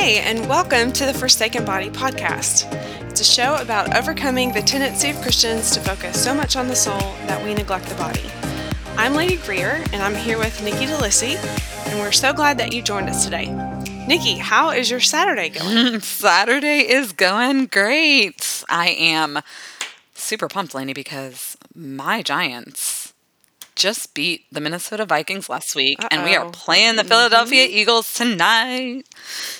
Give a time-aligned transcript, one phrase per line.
[0.00, 2.72] Hey, and welcome to the Forsaken Body podcast.
[3.10, 6.74] It's a show about overcoming the tendency of Christians to focus so much on the
[6.74, 8.24] soul that we neglect the body.
[8.96, 11.36] I'm Lainey Greer, and I'm here with Nicci DeLissy,
[11.90, 13.48] and we're so glad that you joined us today.
[14.08, 16.00] Nicci, how is your Saturday going?
[16.00, 18.64] Saturday is going great.
[18.70, 19.40] I am
[20.14, 22.89] super pumped, Lainey, because my Giants
[23.76, 27.08] just beat the Minnesota Vikings last week, and we are playing the mm-hmm.
[27.08, 29.02] Philadelphia Eagles tonight.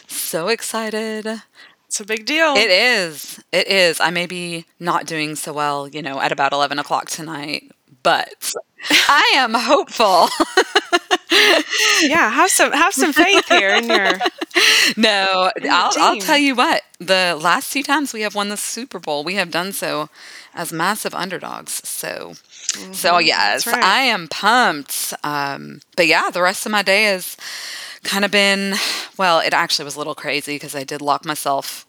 [0.06, 1.42] So excited.
[1.86, 2.54] It's a big deal.
[2.54, 3.42] It is.
[3.50, 4.00] It is.
[4.00, 8.52] I may be not doing so well, you know, at about 11 o'clock tonight, but
[9.08, 10.28] I am hopeful.
[12.08, 14.12] yeah, have some have some faith here in your
[14.96, 16.82] No, your I'll, I'll tell you what.
[16.98, 20.08] The last two times we have won the Super Bowl, we have done so
[20.54, 21.86] as massive underdogs.
[21.88, 22.34] So,
[22.92, 23.80] so yes, Mm-hmm.
[23.80, 23.84] right.
[23.84, 25.14] I am pumped.
[25.22, 27.36] Um, but yeah, the rest of my day has
[28.04, 28.74] kind of been
[29.16, 29.40] well.
[29.40, 31.86] It actually was a little crazy because I did lock myself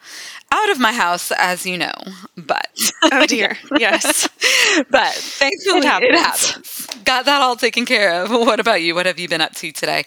[0.51, 1.93] out of my house, as you know.
[2.37, 3.57] But Oh dear.
[3.77, 4.27] Yes.
[4.89, 6.19] but thankfully It it happens.
[6.19, 6.87] happens.
[7.03, 8.29] Got that all taken care of.
[8.31, 8.95] What about you?
[8.95, 10.03] What have you been up to today?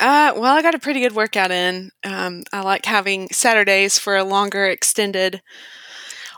[0.00, 1.90] Uh, well, I got a pretty good workout in.
[2.04, 5.42] Um, I like having Saturdays for a longer extended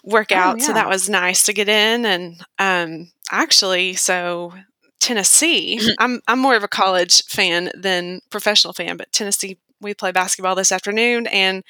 [0.07, 0.75] workout, so yeah.
[0.75, 2.07] that was nice to get in.
[2.07, 4.55] And um, actually, so
[5.01, 10.13] Tennessee, I'm I'm more of a college fan than professional fan, but Tennessee, we play
[10.13, 11.63] basketball this afternoon, and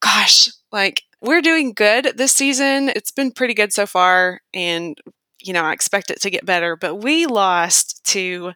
[0.00, 2.90] gosh, like we're doing good this season.
[2.90, 4.96] It's been pretty good so far, and
[5.44, 6.76] you know I expect it to get better.
[6.76, 8.52] But we lost to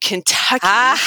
[0.00, 0.66] Kentucky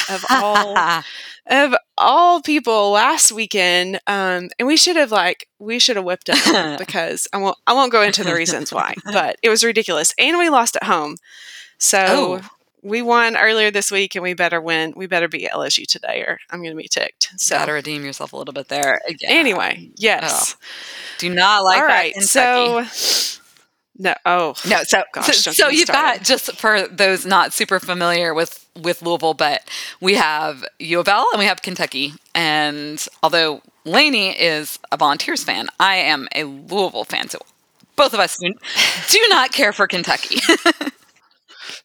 [0.09, 0.77] of all
[1.47, 6.27] of all people last weekend um and we should have like we should have whipped
[6.27, 10.13] them because i won't i won't go into the reasons why but it was ridiculous
[10.17, 11.17] and we lost at home
[11.77, 12.41] so Oh.
[12.81, 16.39] we won earlier this week and we better win we better beat lsu today or
[16.49, 19.01] i'm gonna be ticked so Gotta redeem yourself a little bit there.
[19.19, 19.29] Yeah.
[19.29, 20.55] anyway yes
[21.19, 22.87] Do not like all that right Kentucky.
[22.89, 23.39] so
[23.97, 28.33] no oh no, so Gosh, so, so you've got just for those not super familiar
[28.33, 29.67] with with Louisville, but
[30.01, 32.13] we have U of L and we have Kentucky.
[32.33, 37.29] And although Lainey is a Volunteers fan, I am a Louisville fan.
[37.29, 37.39] So
[37.95, 38.51] both of us do,
[39.09, 40.39] do not care for Kentucky.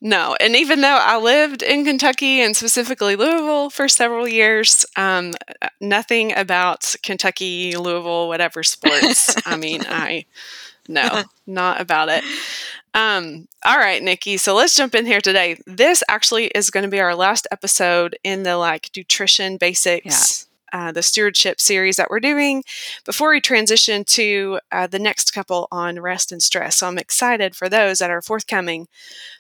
[0.01, 5.35] No, and even though I lived in Kentucky and specifically Louisville for several years, um,
[5.81, 9.37] nothing about Kentucky, Louisville, whatever sports.
[9.47, 10.27] I mean, I
[10.89, 12.25] no, not about it.
[12.95, 14.41] Um, all right, Nicci.
[14.41, 15.61] So let's jump in here today.
[15.67, 20.47] This actually is going to be our last episode in the like nutrition basics.
[20.71, 22.63] Uh, the stewardship series that we're doing
[23.07, 26.77] before we transition to uh, the next couple on rest and stress.
[26.77, 28.87] So I'm excited for those that are forthcoming.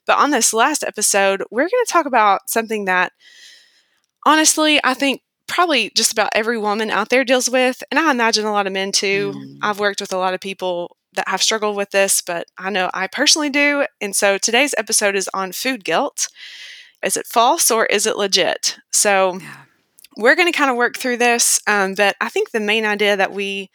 [0.07, 3.13] But on this last episode, we're going to talk about something that
[4.25, 7.83] honestly, I think probably just about every woman out there deals with.
[7.91, 9.33] And I imagine a lot of men too.
[9.35, 9.59] Mm.
[9.63, 12.91] I've worked with a lot of people that have struggled with this, but I know
[12.95, 13.84] I personally do.
[14.01, 16.29] And so today's episode is on food guilt.
[17.03, 18.79] Is it false or is it legit?
[18.93, 19.56] So Yeah.
[20.17, 21.61] we're going to kind of work through this.
[21.67, 23.71] Um, but I think the main idea that we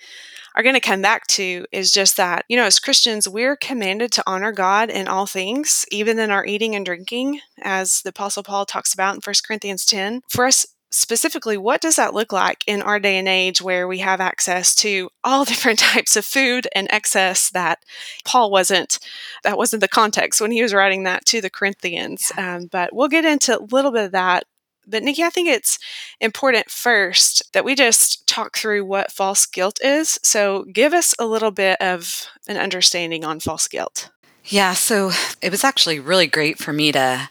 [0.55, 4.11] are going to come back to is just that, you know, as Christians, we're commanded
[4.13, 8.43] to honor God in all things, even in our eating and drinking, as the Apostle
[8.43, 10.21] Paul talks about in 1 Corinthians 10.
[10.29, 13.99] For us specifically, what does that look like in our day and age where we
[13.99, 17.79] have access to all different types of food and excess that
[18.25, 18.99] Paul wasn't,
[19.43, 22.31] that wasn't the context when he was writing that to the Corinthians.
[22.37, 24.43] Um, but we'll get into a little bit of that.
[24.85, 25.79] But Nicci, I think it's
[26.19, 30.19] important first that we just talk through what false guilt is.
[30.23, 34.09] So, give us a little bit of an understanding on false guilt.
[34.45, 35.11] Yeah, so
[35.41, 37.29] it was actually really great for me to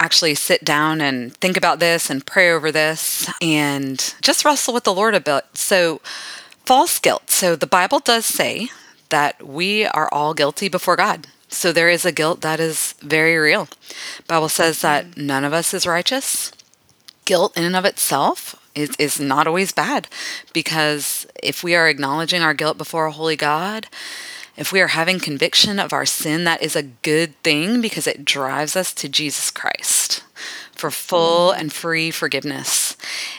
[0.00, 4.84] actually sit down and think about this and pray over this and just wrestle with
[4.84, 5.44] the Lord a bit.
[5.54, 6.00] So,
[6.64, 7.30] false guilt.
[7.30, 8.70] So, the Bible does say
[9.10, 11.28] that we are all guilty before God.
[11.48, 13.68] So, there is a guilt that is very real.
[14.26, 15.26] Bible says that mm-hmm.
[15.26, 16.52] none of us is righteous.
[17.26, 20.08] Guilt in and of itself is, is not always bad
[20.52, 23.86] because if we are acknowledging our guilt before a holy God,
[24.56, 28.24] if we are having conviction of our sin, that is a good thing because it
[28.24, 30.22] drives us to Jesus Christ
[30.80, 32.96] for full and free forgiveness.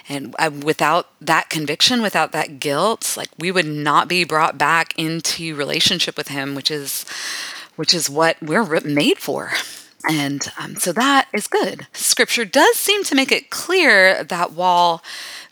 [0.08, 4.94] And uh, without that conviction, without that guilt, like we would not be brought back
[4.98, 7.06] into relationship with Him, which is
[7.76, 9.52] which is what we're made for.
[10.10, 11.88] And um, so that is good.
[11.94, 15.04] Scripture does seem to make it clear that while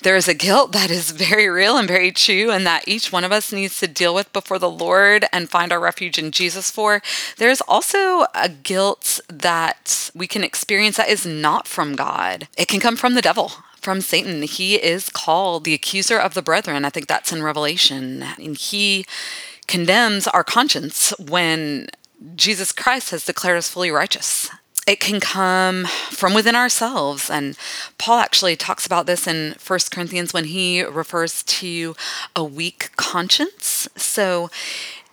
[0.02, 3.24] there is a guilt that is very real and very true, and that each one
[3.24, 6.72] of us needs to deal with before the Lord and find our refuge in Jesus
[6.72, 7.02] for,
[7.38, 12.48] there's also a guilt that we can experience that is not from God.
[12.58, 14.44] It can come from the devil, from Satan.
[14.44, 16.86] He is called the accuser of the brethren.
[16.86, 18.24] I think that's in Revelation.
[18.38, 19.06] And he
[19.68, 21.90] condemns our conscience when
[22.36, 24.50] Jesus Christ has declared us fully righteous.
[24.90, 27.30] It can come from within ourselves.
[27.30, 27.56] And
[28.00, 31.96] Paul actually talks about this in 1 Corinthians when he refers to
[32.36, 33.88] a weak conscience.
[33.96, 34.50] So,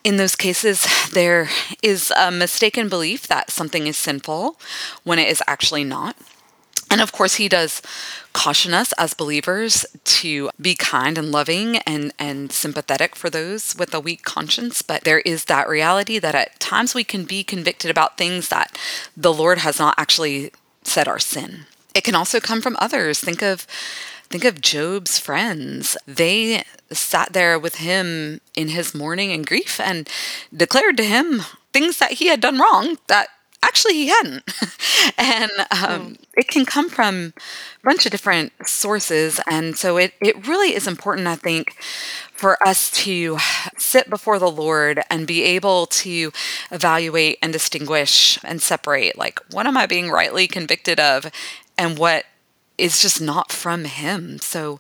[0.03, 1.51] in those cases, there
[1.83, 4.59] is a mistaken belief that something is sinful
[5.05, 6.17] when it is actually not.
[6.91, 7.83] And of course, he does
[8.33, 13.93] caution us as believers to be kind and loving and, and sympathetic for those with
[13.95, 14.83] a weak conscience.
[14.83, 18.79] But there is that reality that at times we can be convicted about things that
[19.17, 20.53] the Lord has not actually
[20.85, 21.67] said are sin.
[21.95, 23.21] It can also come from others.
[23.21, 23.67] Think of
[24.29, 25.97] think of Job's friends.
[26.07, 30.09] They sat there with him in his mourning and grief and
[30.55, 31.43] declared to him
[31.73, 33.29] things that he had done wrong that
[33.67, 34.45] actually he hadn't
[35.19, 36.17] and um, mm.
[36.37, 40.87] it can come from a bunch of different sources and so it, it really is
[40.87, 41.75] important i think
[42.33, 43.37] for us to
[43.77, 46.31] sit before the lord and be able to
[46.71, 51.31] evaluate and distinguish and separate like what am i being rightly convicted of
[51.77, 52.25] and what
[52.79, 54.79] is just not from him so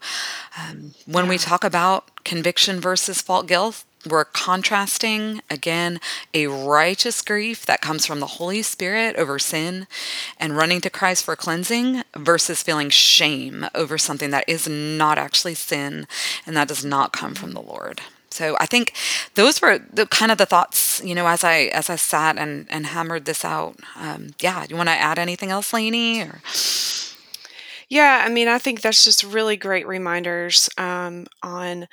[0.58, 1.30] um, when yeah.
[1.30, 6.00] we talk about conviction versus false guilt we're contrasting again
[6.32, 9.86] a righteous grief that comes from the Holy Spirit over sin
[10.38, 15.54] and running to Christ for cleansing versus feeling shame over something that is not actually
[15.54, 16.06] sin
[16.46, 18.00] and that does not come from the Lord.
[18.30, 18.92] So I think
[19.34, 22.66] those were the kind of the thoughts, you know, as I as I sat and
[22.68, 23.76] and hammered this out.
[23.96, 26.20] Um, yeah, you want to add anything else, Lainey?
[26.20, 26.40] Or
[27.88, 31.88] yeah, I mean, I think that's just really great reminders um, on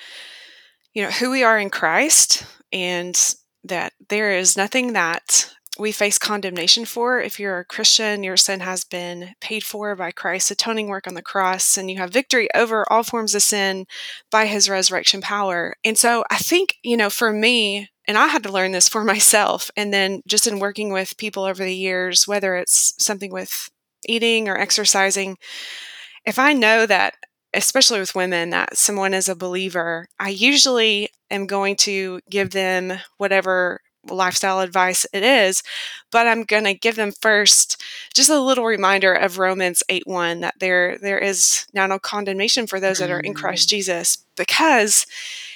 [0.94, 6.20] you know, who we are in Christ and that there is nothing that we face
[6.20, 7.20] condemnation for.
[7.20, 11.16] If you're a Christian, your sin has been paid for by Christ's atoning work on
[11.16, 13.86] the cross, and you have victory over all forms of sin
[14.30, 15.76] by his resurrection power.
[15.84, 19.04] And so I think, you know, for me, and I had to learn this for
[19.04, 23.70] myself, and then just in working with people over the years, whether it's something with
[24.08, 25.38] eating or exercising,
[26.26, 27.16] if I know that
[27.54, 32.94] especially with women, that someone is a believer, I usually am going to give them
[33.18, 35.64] whatever lifestyle advice it is,
[36.12, 37.82] but I'm going to give them first
[38.14, 42.68] just a little reminder of Romans 8 1 that there there is now no condemnation
[42.68, 43.72] for those that are in Christ mm.
[43.72, 45.06] Jesus because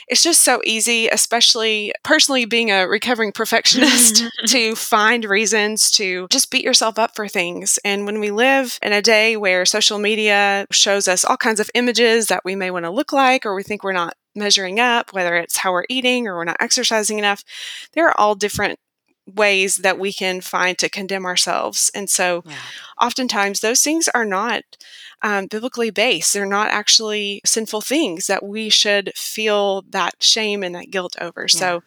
[0.08, 6.50] it's just so easy, especially personally being a recovering perfectionist, to find reasons to just
[6.50, 7.78] beat yourself up for things.
[7.84, 11.70] And when we live in a day where social media shows us all kinds of
[11.74, 15.12] images that we may want to look like or we think we're not measuring up,
[15.14, 17.44] whether it's how we're eating or we're not exercising enough,
[17.94, 18.80] there are all different
[19.36, 21.92] ways that we can find to condemn ourselves.
[21.94, 22.56] And so yeah.
[23.00, 24.64] oftentimes those things are not
[25.22, 26.34] um, biblically based.
[26.34, 31.42] They're not actually sinful things that we should feel that shame and that guilt over.
[31.42, 31.60] Yeah.
[31.60, 31.84] So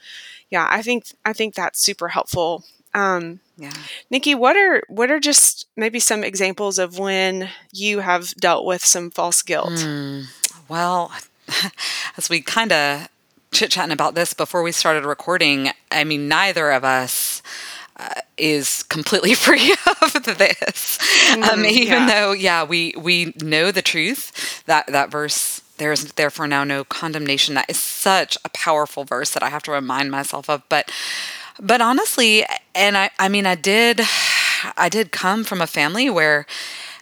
[0.50, 2.64] yeah, I think I think that's super helpful.
[2.92, 3.72] Um, yeah.
[4.12, 8.84] Nicci, what are what are just maybe some examples of when you have dealt with
[8.84, 9.70] some false guilt?
[9.70, 10.24] Mm,
[10.68, 11.12] well,
[12.16, 13.08] as we kind of
[13.52, 17.42] chit chatting about this before we started recording, I mean, neither of us
[17.96, 20.98] uh, is completely free of this.
[20.98, 22.06] Mm-hmm, um, even yeah.
[22.06, 25.62] though, yeah, we we know the truth that that verse.
[25.76, 27.54] There is therefore now no condemnation.
[27.54, 30.62] That is such a powerful verse that I have to remind myself of.
[30.68, 30.92] But,
[31.58, 34.02] but honestly, and I, I mean, I did,
[34.76, 36.44] I did come from a family where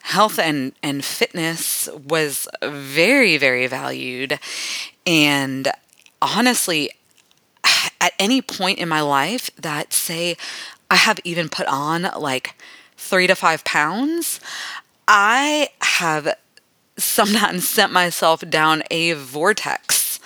[0.02, 4.38] health and and fitness was very very valued
[5.07, 5.73] and
[6.20, 6.90] honestly,
[8.00, 10.37] at any point in my life that, say,
[10.90, 12.54] I have even put on like
[12.96, 14.40] three to five pounds,
[15.06, 16.37] I have
[16.96, 20.20] sometimes sent myself down a vortex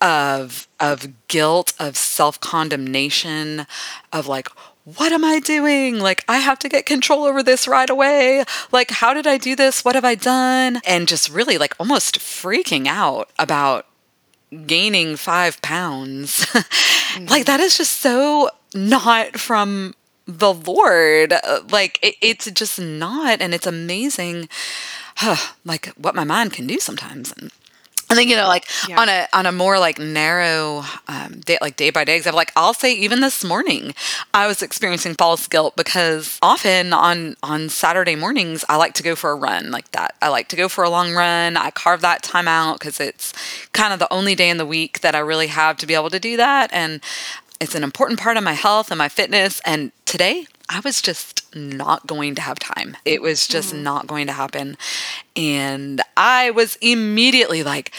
[0.00, 3.66] of of guilt, of self-condemnation,
[4.12, 4.48] of like
[4.84, 5.98] what am I doing?
[5.98, 8.44] Like, I have to get control over this right away.
[8.70, 9.84] Like, how did I do this?
[9.84, 10.80] What have I done?
[10.86, 13.86] And just really, like, almost freaking out about
[14.66, 16.44] gaining five pounds.
[16.46, 17.26] mm-hmm.
[17.26, 19.94] Like, that is just so not from
[20.26, 21.34] the Lord.
[21.70, 23.40] Like, it, it's just not.
[23.40, 24.48] And it's amazing,
[25.16, 27.32] huh, like, what my mind can do sometimes.
[27.32, 27.50] And
[28.08, 29.00] I think you know, like yeah.
[29.00, 32.36] on a on a more like narrow, um, day, like day by day example.
[32.36, 33.94] Like I'll say, even this morning,
[34.32, 39.16] I was experiencing false guilt because often on on Saturday mornings, I like to go
[39.16, 40.14] for a run like that.
[40.22, 41.56] I like to go for a long run.
[41.56, 43.32] I carve that time out because it's
[43.72, 46.10] kind of the only day in the week that I really have to be able
[46.10, 47.00] to do that, and
[47.60, 49.60] it's an important part of my health and my fitness.
[49.64, 52.96] And today, I was just not going to have time.
[53.04, 53.82] It was just mm.
[53.82, 54.76] not going to happen.
[55.34, 57.92] And I was immediately like,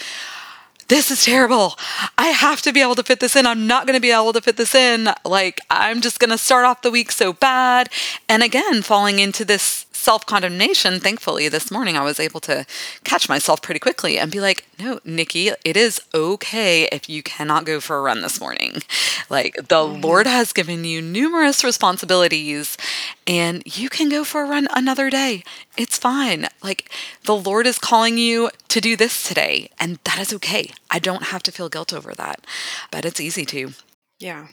[0.88, 1.74] this is terrible.
[2.16, 3.46] I have to be able to fit this in.
[3.46, 5.10] I'm not going to be able to fit this in.
[5.24, 7.90] Like, I'm just going to start off the week so bad.
[8.28, 12.64] And again, falling into this self condemnation, thankfully, this morning I was able to
[13.04, 17.66] catch myself pretty quickly and be like, no, Nicci, it is okay if you cannot
[17.66, 18.82] go for a run this morning.
[19.28, 20.00] Like, the mm-hmm.
[20.00, 22.78] Lord has given you numerous responsibilities
[23.26, 25.42] and you can go for a run another day.
[25.76, 26.46] It's fine.
[26.62, 26.90] Like,
[27.24, 30.72] the Lord is calling you to do this today, and that is okay.
[30.90, 32.46] I don't have to feel guilt over that,
[32.90, 33.72] but it's easy to.
[34.18, 34.48] Yeah.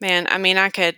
[0.00, 0.96] Man, I mean, I could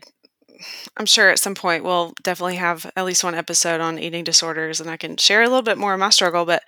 [0.96, 4.80] I'm sure at some point we'll definitely have at least one episode on eating disorders
[4.80, 6.44] and I can share a little bit more of my struggle.
[6.44, 6.62] But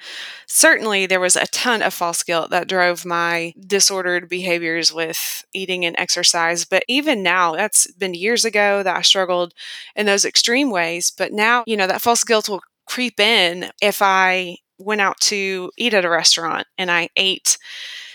[0.47, 5.85] certainly there was a ton of false guilt that drove my disordered behaviors with eating
[5.85, 6.65] and exercise.
[6.65, 9.53] But even now, that's been years ago that I struggled
[9.95, 11.13] in those extreme ways.
[11.17, 15.71] But now, you know, that false guilt will creep in if I went out to
[15.77, 17.59] eat at a restaurant and I ate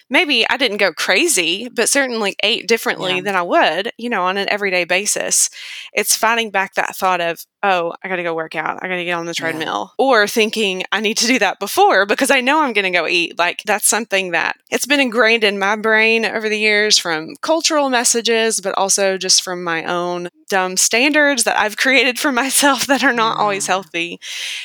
[0.09, 3.21] maybe I didn't go crazy, but certainly ate differently yeah.
[3.21, 5.49] than I would, you know, on an everyday basis.
[5.93, 8.79] It's fighting back that thought of, oh, I got to go work out.
[8.81, 9.93] I got to get on the treadmill.
[9.97, 10.05] Yeah.
[10.05, 13.07] Or thinking I need to do that before because I know I'm going to go
[13.07, 13.37] eat.
[13.37, 17.89] Like that's something that it's been ingrained in my brain over the years from cultural
[17.89, 23.03] messages, but also just from my own dumb standards that I've created for myself that
[23.03, 23.41] are not yeah.
[23.41, 24.19] always healthy.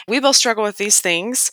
[0.07, 1.51] We both struggle with these things.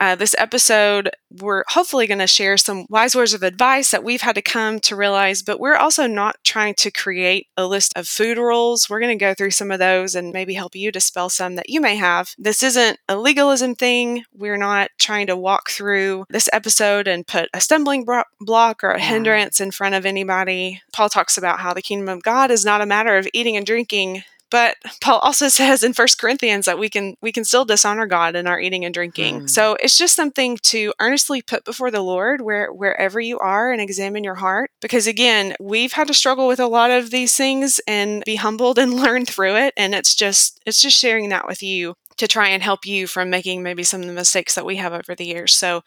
[0.00, 4.20] Uh, this episode, we're hopefully going to share some wise words of advice that we've
[4.20, 8.08] had to come to realize, but we're also not trying to create a list of
[8.08, 8.88] food rules.
[8.88, 11.68] We're going to go through some of those and maybe help you dispel some that
[11.68, 12.34] you may have.
[12.38, 14.24] This isn't a legalism thing.
[14.32, 18.06] We're not trying to walk through this episode and put a stumbling
[18.40, 19.08] block or a yeah.
[19.08, 20.82] hindrance in front of anybody.
[20.92, 23.66] Paul talks about how the kingdom of God is not a matter of eating and
[23.66, 28.06] drinking, but Paul also says in First Corinthians that we can we can still dishonor
[28.06, 29.42] God in our eating and drinking.
[29.42, 29.50] Mm.
[29.50, 33.80] So it's just something to earnestly put before the Lord where wherever you are and
[33.80, 34.70] examine your heart.
[34.80, 38.78] Because again, we've had to struggle with a lot of these things and be humbled
[38.78, 39.74] and learn through it.
[39.76, 43.30] And it's just it's just sharing that with you to try and help you from
[43.30, 45.56] making maybe some of the mistakes that we have over the years.
[45.56, 45.82] So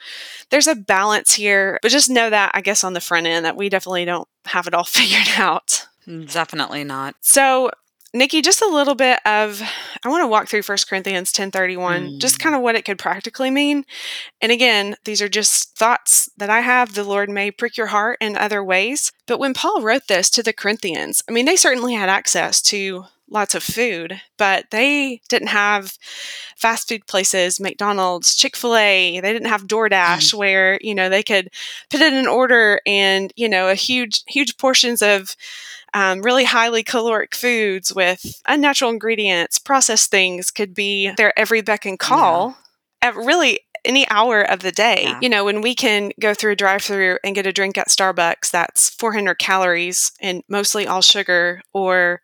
[0.49, 3.55] there's a balance here, but just know that I guess on the front end that
[3.55, 5.85] we definitely don't have it all figured out.
[6.07, 7.15] Definitely not.
[7.21, 7.69] So
[8.15, 9.61] Nicci, just a little bit of
[10.03, 12.19] I want to walk through 1 Corinthians 10:31, mm.
[12.19, 13.85] just kind of what it could practically mean.
[14.39, 16.93] And again, these are just thoughts that I have.
[16.93, 19.11] The Lord may prick your heart in other ways.
[19.25, 23.05] But when Paul wrote this to the Corinthians, I mean, they certainly had access to
[23.33, 25.97] lots of food, but they didn't have
[26.55, 29.19] fast food places, McDonald's, Chick fil A.
[29.19, 30.33] They didn't have DoorDash mm.
[30.35, 31.49] where, you know, they could
[31.89, 35.35] put in an order and, you know, a huge, huge portions of
[35.93, 41.85] um, really highly caloric foods with unnatural ingredients, processed things could be their every beck
[41.85, 42.57] and call
[43.01, 43.09] yeah.
[43.09, 45.03] at really any hour of the day.
[45.03, 45.19] Yeah.
[45.21, 47.89] You know, when we can go through a drive through and get a drink at
[47.89, 52.21] Starbucks that's 400 calories and mostly all sugar, or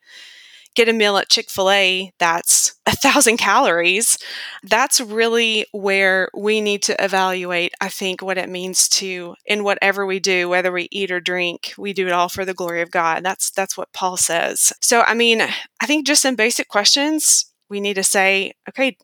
[0.75, 4.17] get a meal at Chick fil A that's a thousand calories,
[4.63, 10.05] that's really where we need to evaluate, I think, what it means to, in whatever
[10.05, 12.91] we do, whether we eat or drink, we do it all for the glory of
[12.91, 13.23] God.
[13.23, 14.73] That's, that's what Paul says.
[14.81, 18.97] So, I mean, I think just some basic questions we need to say, okay,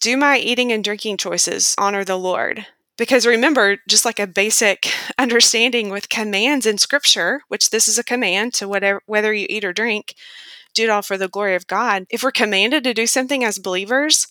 [0.00, 2.66] do my eating and drinking choices honor the Lord?
[2.98, 8.04] Because remember, just like a basic understanding with commands in scripture, which this is a
[8.04, 10.14] command to whatever whether you eat or drink,
[10.74, 12.04] do it all for the glory of God.
[12.10, 14.26] If we're commanded to do something as believers,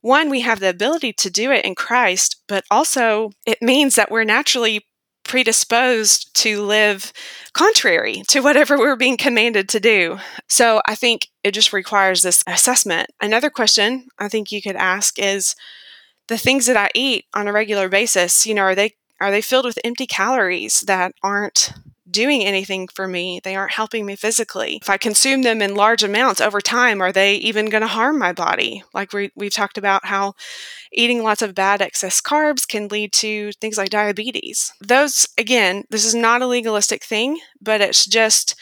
[0.00, 4.10] one, we have the ability to do it in Christ, but also it means that
[4.10, 4.86] we're naturally
[5.24, 7.12] predisposed to live
[7.52, 10.18] contrary to whatever we're being commanded to do.
[10.48, 13.10] So I think it just requires this assessment.
[13.20, 15.54] Another question I think you could ask is
[16.28, 19.42] the things that I eat on a regular basis, you know, are they are they
[19.42, 21.74] filled with empty calories that aren't
[22.10, 23.40] doing anything for me.
[23.42, 24.78] They aren't helping me physically.
[24.82, 28.18] If I consume them in large amounts over time, are they even going to harm
[28.18, 28.82] my body?
[28.92, 30.34] Like we, we've talked about how
[30.92, 34.72] eating lots of bad excess carbs can lead to things like diabetes.
[34.80, 38.54] Those, again, this is not a legalistic thing, but it's just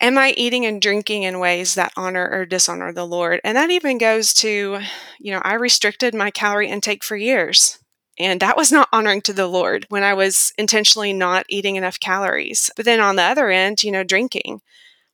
[0.00, 3.40] am I eating and drinking in ways that honor or dishonor the Lord?
[3.42, 4.80] And that even goes to,
[5.18, 7.78] you know, I restricted my calorie intake for years.
[8.18, 11.98] And that was not honoring to the Lord when I was intentionally not eating enough
[11.98, 12.70] calories.
[12.76, 14.60] But then on the other end, you know, drinking.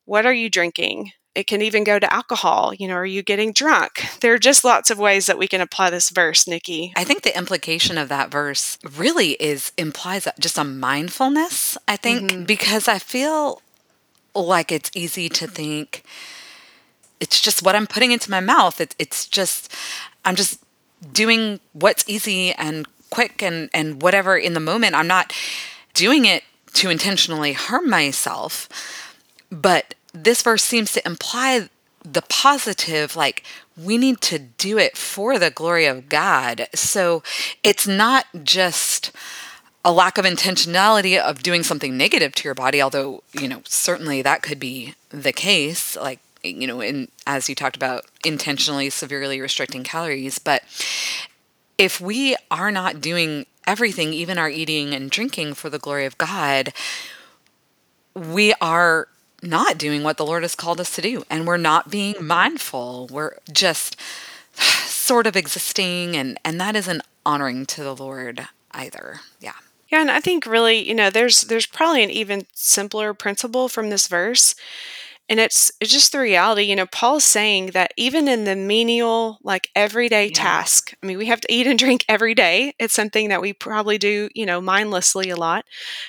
[0.05, 1.11] What are you drinking?
[1.33, 2.73] It can even go to alcohol.
[2.73, 4.05] You know, are you getting drunk?
[4.19, 6.91] There are just lots of ways that we can apply this verse, Nikki.
[6.95, 12.31] I think the implication of that verse really is implies just a mindfulness, I think,
[12.31, 12.43] mm-hmm.
[12.43, 13.61] because I feel
[14.35, 16.03] like it's easy to think,
[17.19, 18.81] it's just what I'm putting into my mouth.
[18.81, 19.73] It, it's just,
[20.25, 20.61] I'm just
[21.11, 24.95] doing what's easy and quick and, and whatever in the moment.
[24.95, 25.33] I'm not
[25.93, 26.43] doing it
[26.73, 28.69] to intentionally harm myself.
[29.51, 31.69] But this verse seems to imply
[32.03, 33.43] the positive, like
[33.77, 36.67] we need to do it for the glory of God.
[36.73, 37.23] So
[37.63, 39.11] it's not just
[39.83, 44.21] a lack of intentionality of doing something negative to your body, although, you know, certainly
[44.21, 45.95] that could be the case.
[45.95, 50.63] Like, you know, in as you talked about intentionally severely restricting calories, but
[51.77, 56.17] if we are not doing everything, even our eating and drinking for the glory of
[56.17, 56.73] God,
[58.13, 59.07] we are
[59.41, 61.23] not doing what the Lord has called us to do.
[61.29, 62.27] And we're not being mm-hmm.
[62.27, 63.07] mindful.
[63.11, 63.97] We're just
[64.53, 69.21] sort of existing and and that isn't honoring to the Lord either.
[69.39, 69.53] Yeah.
[69.89, 73.89] Yeah, and I think really, you know, there's there's probably an even simpler principle from
[73.89, 74.55] this verse
[75.31, 79.39] and it's it's just the reality, you know, Paul's saying that even in the menial,
[79.43, 80.33] like everyday Yeah.
[80.33, 82.73] task, I mean, we have to eat and drink every day.
[82.79, 85.65] It's something that we probably do, you know, mindlessly a lot.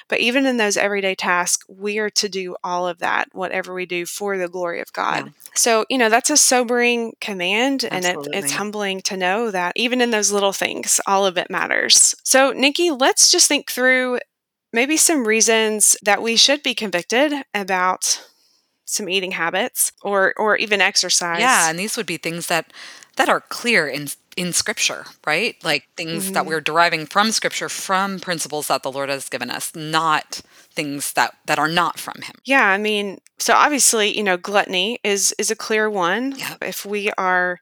[0.09, 3.87] But even in those everyday tasks, we are to do all of that, whatever we
[3.87, 5.27] do for the glory of God.
[5.27, 5.33] Yeah.
[5.55, 10.01] So, you know, that's a sobering command and it, it's humbling to know that even
[10.01, 12.15] in those little things, all of it matters.
[12.25, 14.19] So, Nicci, let's just think through
[14.73, 18.21] maybe some reasons that we should be convicted about
[18.93, 21.41] some eating habits or or even exercise.
[21.41, 22.73] Yeah, and these would be things that
[23.17, 25.57] that are clear in in scripture, right?
[25.63, 26.47] Like things that Mhm.
[26.47, 30.41] we're deriving from scripture from principles that the Lord has given us, not
[30.75, 32.37] things that that are not from him.
[32.45, 36.33] Yeah, I mean, so obviously, you know, gluttony is is a clear one.
[36.39, 36.59] Yep.
[36.63, 37.61] If we are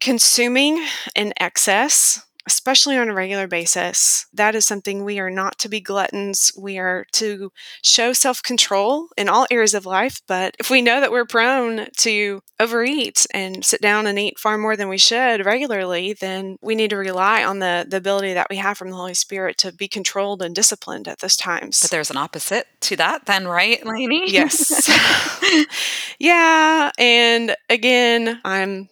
[0.00, 5.68] consuming in excess, especially on a regular basis, that is something we are not to
[5.68, 6.52] be gluttons.
[6.56, 7.50] We are to
[7.82, 12.40] show self-control in all areas of life, but if we know that we're prone to
[12.58, 16.90] overeat and sit down and eat far more than we should regularly, then we need
[16.90, 19.88] to rely on the the ability that we have from the Holy Spirit to be
[19.88, 21.80] controlled and disciplined at those times.
[21.80, 24.30] But there's an opposite to that then, right, Lainey?
[24.30, 24.88] Yes.
[26.18, 26.90] yeah.
[26.98, 28.88] And again, I'm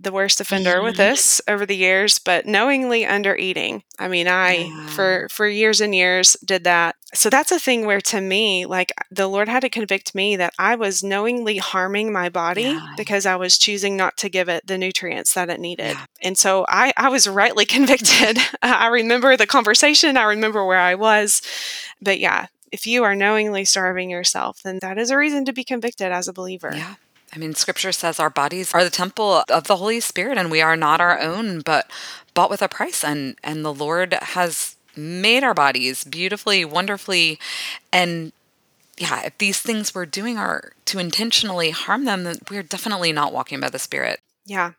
[0.00, 0.98] the worst offender with Mhm.
[0.98, 3.82] this over the years, but knowingly under eating.
[3.98, 4.86] I mean, I Yeah.
[4.88, 6.96] for for years and years did that.
[7.14, 10.52] So that's a thing where to me, like the Lord had to convict me that
[10.58, 12.86] I was knowingly harming my body Yeah.
[12.96, 15.96] because I was choosing not to give it the nutrients that it needed.
[15.96, 16.06] Yeah.
[16.22, 18.38] And so I I was rightly convicted.
[18.62, 21.40] I remember the conversation, I remember where I was.
[22.02, 25.64] But yeah, if you are knowingly starving yourself, then that is a reason to be
[25.64, 26.72] convicted as a believer.
[26.74, 26.94] Yeah.
[27.32, 30.60] I mean, scripture says our bodies are the temple of the Holy Spirit and we
[30.60, 31.90] are not our own, but
[32.34, 33.04] bought with a price.
[33.04, 37.38] And, and the Lord has made our bodies beautifully, wonderfully.
[37.92, 38.32] And
[38.96, 43.32] yeah, if these things we're doing are to intentionally harm them, then we're definitely not
[43.32, 44.20] walking by the Spirit.
[44.46, 44.72] Yeah.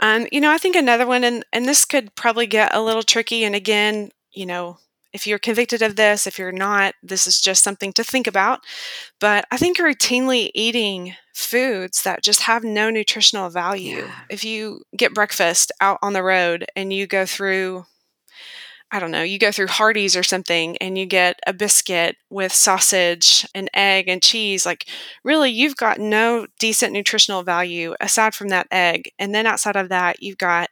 [0.00, 3.02] Um, you know, I think another one, and, and this could probably get a little
[3.02, 3.44] tricky.
[3.44, 4.78] And again, you know,
[5.12, 8.60] if you're convicted of this, if you're not, this is just something to think about.
[9.20, 13.98] But I think routinely eating foods that just have no nutritional value.
[13.98, 14.14] Yeah.
[14.30, 17.84] If you get breakfast out on the road and you go through,
[18.90, 22.52] I don't know, you go through Hardee's or something and you get a biscuit with
[22.52, 24.86] sausage and egg and cheese, like
[25.24, 29.10] really you've got no decent nutritional value aside from that egg.
[29.18, 30.68] And then outside of that, you've got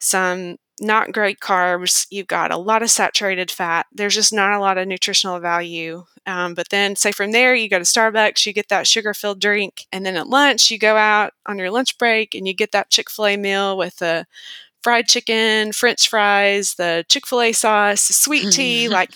[0.00, 2.06] some not great carbs.
[2.10, 3.86] You've got a lot of saturated fat.
[3.92, 6.04] There's just not a lot of nutritional value.
[6.26, 9.40] Um, but then, say from there, you go to Starbucks, you get that sugar filled
[9.40, 9.86] drink.
[9.92, 12.90] And then at lunch, you go out on your lunch break and you get that
[12.90, 14.26] Chick fil A meal with the
[14.82, 18.88] fried chicken, french fries, the Chick fil A sauce, sweet tea.
[18.88, 19.10] like,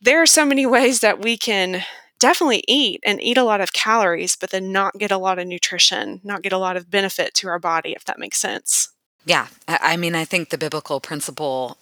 [0.00, 1.82] there are so many ways that we can
[2.18, 5.46] definitely eat and eat a lot of calories, but then not get a lot of
[5.46, 8.90] nutrition, not get a lot of benefit to our body, if that makes sense.
[9.24, 9.48] Yeah.
[9.68, 11.76] I mean, I think the biblical principle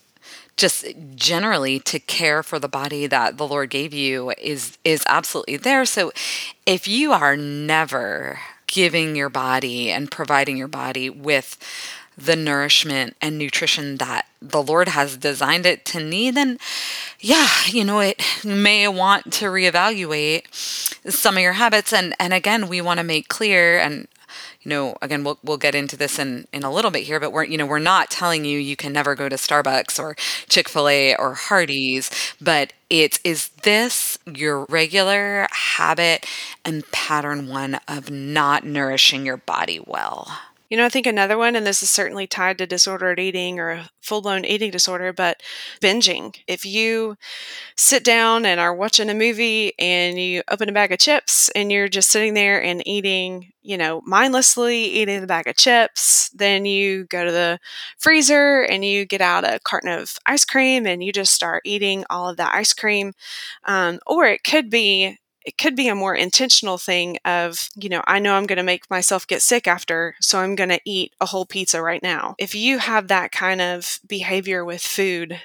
[0.57, 5.57] just generally to care for the body that the Lord gave you is is absolutely
[5.57, 5.85] there.
[5.85, 6.13] So
[6.67, 11.57] if you are never giving your body and providing your body with
[12.19, 16.59] the nourishment and nutrition that the Lord has designed it to need, then
[17.21, 20.53] yeah, you know, it may want to reevaluate
[21.11, 21.93] some of your habits.
[21.93, 24.09] And and again, we want to make clear and
[24.69, 27.45] know, again, we'll we'll get into this in in a little bit here, but we're
[27.45, 30.15] you know we're not telling you you can never go to Starbucks or
[30.49, 36.27] Chick Fil A or Hardee's, but it's is this your regular habit
[36.65, 40.39] and pattern one of not nourishing your body well?
[40.69, 43.71] You know, I think another one, and this is certainly tied to disordered eating or
[43.71, 45.43] a full blown eating disorder, but
[45.81, 46.37] binging.
[46.47, 47.17] If you
[47.77, 51.73] sit down and are watching a movie and you open a bag of chips and
[51.73, 56.67] you're just sitting there and eating, you know, mindlessly eating the bag of chips, then
[56.67, 57.59] you go to the
[57.99, 62.05] freezer and you get out a carton of ice cream and you just start eating
[62.11, 63.13] all of that ice cream.
[63.65, 68.03] Um, or it could be it could be a more intentional thing of, you know,
[68.07, 71.15] I know I'm going to make myself get sick after, so I'm going to eat
[71.23, 72.35] a whole pizza right now.
[72.39, 75.41] If you have that kind of behavior with food,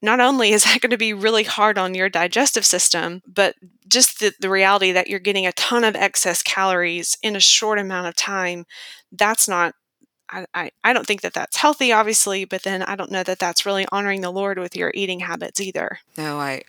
[0.00, 4.20] not only is that going to be really hard on your digestive system, but just
[4.20, 8.06] the, the reality that you're getting a ton of excess calories in a short amount
[8.06, 8.64] of time,
[9.12, 9.74] that's not
[10.28, 13.38] I, I, I don't think that that's healthy, obviously, but then I don't know that
[13.38, 16.00] that's really honoring the Lord with your eating habits either.
[16.16, 16.62] No, I,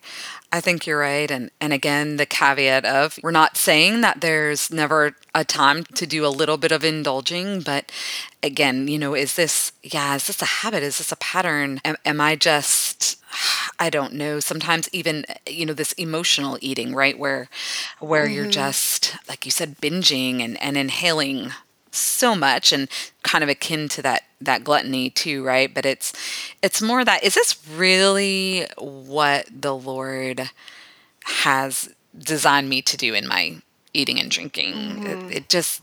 [0.51, 4.71] I think you're right, and and again the caveat of we're not saying that there's
[4.71, 7.91] never a time to do a little bit of indulging, but
[8.43, 10.83] again, you know, is this yeah, is this a habit?
[10.83, 11.81] Is this a pattern?
[11.83, 13.17] Am, am I just
[13.79, 14.39] I don't know.
[14.39, 17.49] Sometimes even you know this emotional eating, right, where
[17.99, 18.33] where mm-hmm.
[18.33, 21.51] you're just like you said, binging and and inhaling
[21.97, 22.89] so much and
[23.23, 26.13] kind of akin to that that gluttony too right but it's
[26.61, 30.49] it's more that is this really what the lord
[31.23, 33.57] has designed me to do in my
[33.93, 35.05] eating and drinking mm-hmm.
[35.07, 35.81] it, it, just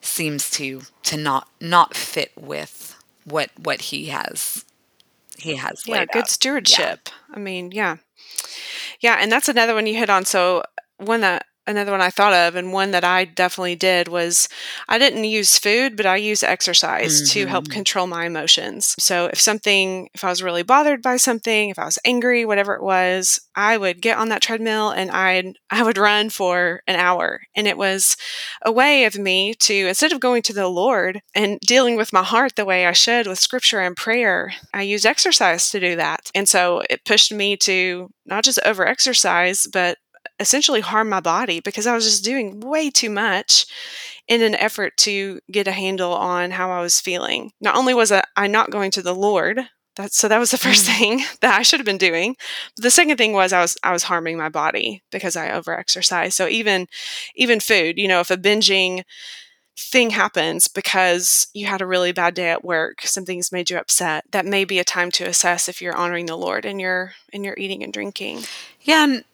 [0.00, 4.64] seems to to not not fit with what what he has
[5.38, 6.28] he has yeah good out.
[6.28, 7.36] stewardship yeah.
[7.36, 7.96] i mean yeah
[9.00, 10.62] yeah and that's another one you hit on so
[10.98, 14.48] one that another one I thought of, and one that I definitely did was
[14.88, 17.32] I didn't use food, but I use exercise mm-hmm.
[17.32, 17.72] to help mm-hmm.
[17.72, 18.94] control my emotions.
[18.98, 22.74] So if something, if I was really bothered by something, if I was angry, whatever
[22.74, 26.96] it was, I would get on that treadmill and I'd I would run for an
[26.96, 28.16] hour, and it was
[28.62, 32.22] a way of me to instead of going to the Lord and dealing with my
[32.22, 36.30] heart the way I should with Scripture and prayer, I used exercise to do that,
[36.34, 39.98] and so it pushed me to not just over exercise, but
[40.40, 43.66] essentially harm my body because I was just doing way too much
[44.26, 47.52] in an effort to get a handle on how I was feeling.
[47.60, 49.60] Not only was I not going to the Lord,
[49.96, 50.98] that, so that was the first mm.
[50.98, 52.36] thing that I should have been doing.
[52.76, 56.32] But The second thing was I was I was harming my body because I overexercised.
[56.32, 56.86] So even
[57.36, 59.04] even food, you know, if a binging
[59.76, 64.24] thing happens because you had a really bad day at work, something's made you upset,
[64.30, 67.44] that may be a time to assess if you're honoring the Lord in your in
[67.44, 68.42] your eating and drinking.
[68.80, 69.24] Yeah, and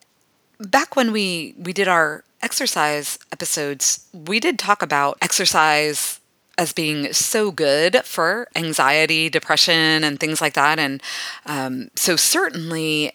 [0.61, 6.21] back when we we did our exercise episodes, we did talk about exercise
[6.59, 10.79] as being so good for anxiety, depression, and things like that.
[10.79, 11.03] And
[11.47, 13.13] um, so certainly,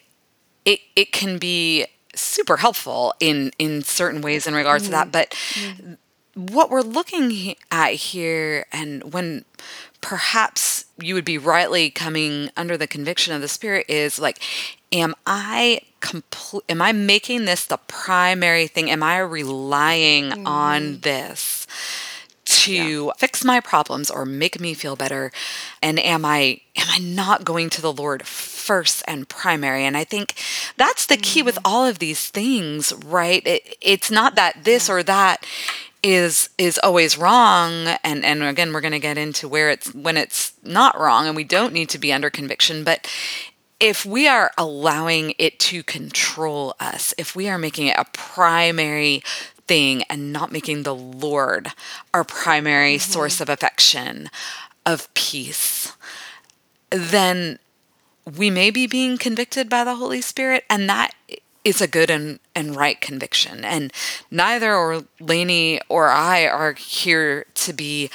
[0.64, 5.04] it it can be super helpful in in certain ways in regards mm-hmm.
[5.04, 5.32] to that.
[5.32, 5.76] Mm-hmm.
[5.84, 5.96] But
[6.40, 6.54] mm-hmm.
[6.54, 9.44] what we're looking at here, and when
[10.00, 14.40] perhaps you would be rightly coming under the conviction of the Spirit, is like,
[14.92, 18.90] am I complete am I making this the primary thing?
[18.90, 20.46] Am I relying mm.
[20.46, 21.00] on mm-hmm.
[21.00, 21.66] this
[22.44, 23.12] to yeah.
[23.18, 25.32] fix my problems or make me feel better?
[25.82, 29.84] And am I am I not going to the Lord first and primary?
[29.84, 30.34] And I think
[30.76, 31.46] that's the key mm.
[31.46, 31.66] with mm-hmm.
[31.72, 33.44] all of these things, right?
[33.46, 35.44] It, it's not that this or that
[36.02, 40.16] is is always wrong and and again we're going to get into where it's when
[40.16, 43.10] it's not wrong and we don't need to be under conviction but
[43.80, 49.22] if we are allowing it to control us, if we are making it a primary
[49.66, 51.72] thing and not making the Lord
[52.14, 53.12] our primary mm-hmm.
[53.12, 54.30] source of affection,
[54.84, 55.92] of peace,
[56.90, 57.58] then
[58.36, 61.14] we may be being convicted by the Holy Spirit, and that
[61.66, 63.64] is a good and, and right conviction.
[63.64, 63.92] And
[64.30, 68.08] neither or Lainey or I are here to be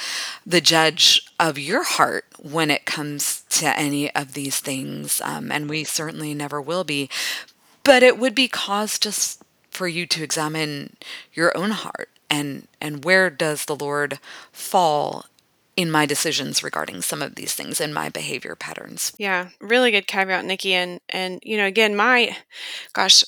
[0.46, 5.20] the judge of your heart when it comes to any of these things.
[5.22, 7.10] Um, and we certainly never will be.
[7.84, 10.96] But it would be cause just for you to examine
[11.34, 14.18] your own heart and and where does the Lord
[14.50, 15.26] fall
[15.76, 19.12] in my decisions regarding some of these things and my behavior patterns.
[19.18, 20.72] Yeah, really good caveat, Nicci.
[20.72, 22.36] And and you know, again, my
[22.92, 23.24] gosh,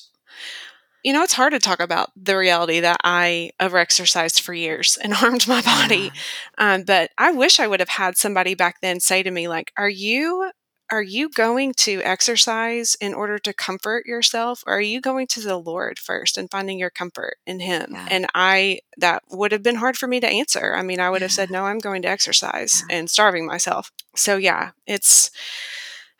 [1.05, 5.13] you know, it's hard to talk about the reality that I overexercised for years and
[5.21, 6.11] harmed my body.
[6.57, 9.71] Um, but I wish I would have had somebody back then say to me, like,
[9.77, 10.49] "Are you
[10.91, 15.41] are you going to exercise in order to comfort yourself or are you going to
[15.41, 18.07] the lord first and finding your comfort in him yeah.
[18.11, 21.23] and i that would have been hard for me to answer i mean i would
[21.23, 22.97] have said no i'm going to exercise yeah.
[22.97, 25.31] and starving myself so yeah it's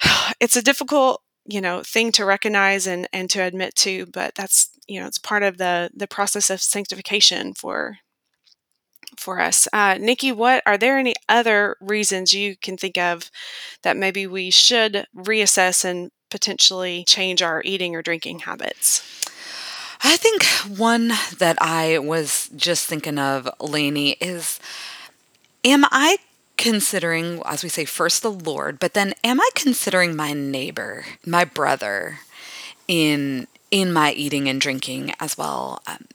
[0.40, 4.70] it's a difficult you know thing to recognize and and to admit to but that's
[4.88, 8.00] you know it's part of the the process of sanctification for
[9.18, 9.68] for us.
[9.72, 13.30] Uh, Nicci, what are there any other reasons you can think of
[13.84, 19.02] that maybe we should reassess and potentially change our eating or drinking habits?
[20.04, 20.44] I think
[20.78, 24.60] one that I was just thinking of, Lainey, is
[25.64, 26.18] am I
[26.58, 31.46] considering, as we say, first the Lord, but then am I considering my neighbor, my
[31.46, 32.20] brother,
[32.88, 35.82] in in my eating and drinking as well?
[35.88, 36.06] Um,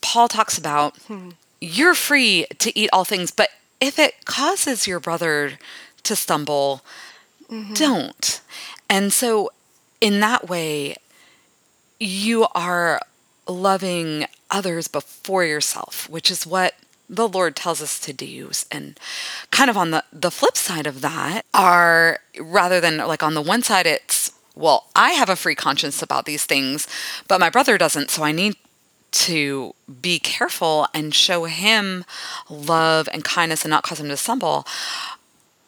[0.00, 1.30] Paul talks about hmm.
[1.60, 3.48] you're free to eat all things, but
[3.80, 5.58] if it causes your brother
[6.04, 6.82] to stumble,
[7.50, 7.74] mm-hmm.
[7.74, 8.40] don't.
[8.88, 9.50] And so,
[10.00, 10.96] in that way,
[11.98, 13.00] you are
[13.48, 16.74] loving others before yourself, which is what
[17.08, 18.50] the Lord tells us to do.
[18.70, 18.98] And
[19.50, 23.42] kind of on the, the flip side of that are rather than like on the
[23.42, 26.88] one side, it's, well, I have a free conscience about these things,
[27.28, 28.10] but my brother doesn't.
[28.10, 28.56] So I need
[29.12, 32.04] to be careful and show him
[32.50, 34.66] love and kindness and not cause him to stumble.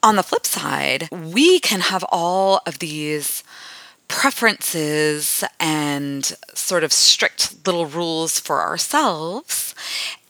[0.02, 3.42] On the flip side, we can have all of these
[4.06, 9.74] preferences and sort of strict little rules for ourselves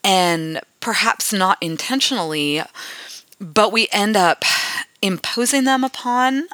[0.04, 2.62] and perhaps not intentionally,
[3.40, 4.44] but we end up
[5.02, 6.48] imposing them upon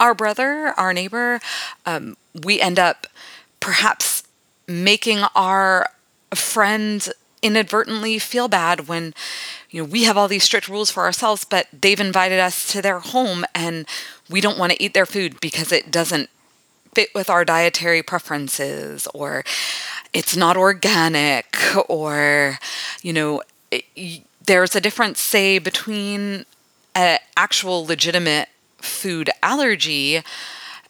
[0.00, 1.40] our brother, our neighbor.
[1.84, 3.06] Um, we end up
[3.60, 4.22] perhaps
[4.66, 5.88] making our
[6.34, 7.08] friend
[7.42, 9.14] inadvertently feel bad when
[9.70, 12.82] you know we have all these strict rules for ourselves but they've invited us to
[12.82, 13.86] their home and
[14.28, 16.28] we don't want to eat their food because it doesn't
[16.94, 19.44] fit with our dietary preferences or
[20.12, 21.56] it's not organic
[21.88, 22.58] or
[23.02, 26.44] you know it, there's a difference say between
[26.94, 30.22] an actual legitimate food allergy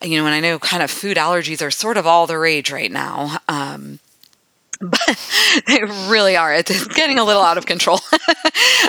[0.03, 2.71] you know and i know kind of food allergies are sort of all the rage
[2.71, 3.99] right now um,
[4.81, 5.01] but
[5.67, 6.55] they really are.
[6.55, 8.01] It's getting a little out of control.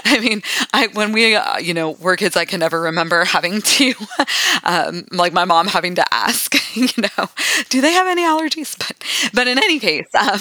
[0.05, 0.41] I mean,
[0.73, 3.93] I when we uh, you know were kids, I can never remember having to,
[4.63, 7.29] um, like my mom having to ask, you know,
[7.69, 8.77] do they have any allergies?
[8.77, 10.39] But but in any case, um,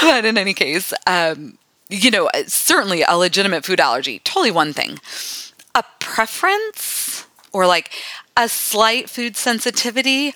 [0.00, 4.98] but in any case, um, you know, certainly a legitimate food allergy, totally one thing.
[5.74, 7.92] A preference or like
[8.36, 10.34] a slight food sensitivity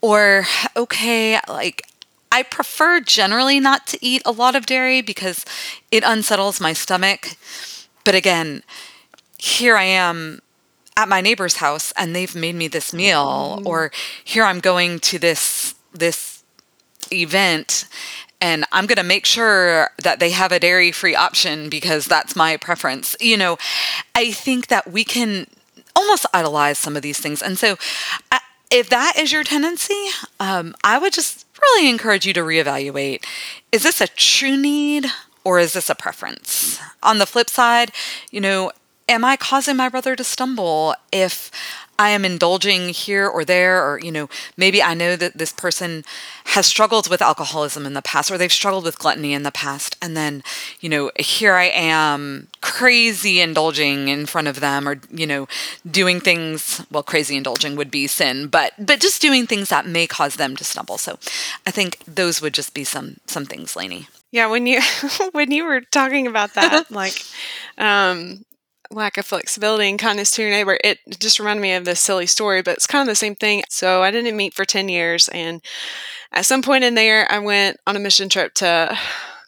[0.00, 1.82] or okay, like
[2.36, 5.46] I prefer generally not to eat a lot of dairy because
[5.90, 7.38] it unsettles my stomach.
[8.04, 8.62] But again,
[9.38, 10.42] here I am
[10.98, 13.64] at my neighbor's house and they've made me this meal mm.
[13.64, 13.90] or
[14.22, 16.44] here I'm going to this this
[17.10, 17.88] event
[18.42, 22.36] and I'm going to make sure that they have a dairy free option because that's
[22.36, 23.16] my preference.
[23.18, 23.56] You know,
[24.14, 25.46] I think that we can
[25.94, 27.40] almost idolize some of these things.
[27.40, 27.78] And so,
[28.70, 33.24] if that is your tendency, um, I would just really encourage you to reevaluate
[33.72, 35.06] is this a true need
[35.44, 36.80] or is this a preference?
[37.02, 37.92] On the flip side,
[38.30, 38.72] you know,
[39.08, 41.50] am I causing my brother to stumble if
[41.98, 46.04] I am indulging here or there, or, you know, maybe I know that this person
[46.46, 49.96] has struggled with alcoholism in the past, or they've struggled with gluttony in the past.
[50.02, 50.42] And then,
[50.80, 55.48] you know, here I am crazy indulging in front of them, or, you know,
[55.90, 60.06] doing things, well, crazy indulging would be sin, but, but just doing things that may
[60.06, 60.98] cause them to stumble.
[60.98, 61.18] So
[61.66, 64.08] I think those would just be some, some things, Lainey.
[64.32, 64.80] Yeah, when you
[65.32, 67.14] when you were talking about that, like
[67.78, 68.44] um,
[68.90, 72.26] lack of flexibility and kindness to your neighbor, it just reminded me of this silly
[72.26, 73.62] story, but it's kind of the same thing.
[73.68, 75.28] So I didn't meet for 10 years.
[75.28, 75.62] And
[76.32, 78.98] at some point in there, I went on a mission trip to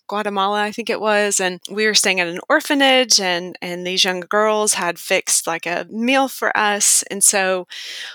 [0.09, 4.05] Guatemala, I think it was, and we were staying at an orphanage and and these
[4.05, 7.03] young girls had fixed like a meal for us.
[7.05, 7.66] And so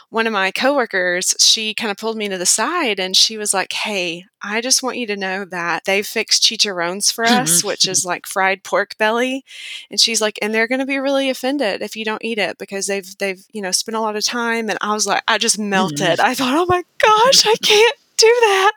[0.09, 3.53] one of my coworkers, she kind of pulled me to the side and she was
[3.53, 7.87] like, "Hey, I just want you to know that they fixed chicharrones for us, which
[7.87, 9.45] is like fried pork belly."
[9.89, 12.57] And she's like, "And they're going to be really offended if you don't eat it
[12.57, 15.37] because they've they've, you know, spent a lot of time." And I was like, I
[15.37, 16.19] just melted.
[16.19, 16.25] Mm-hmm.
[16.25, 18.71] I thought, "Oh my gosh, I can't do that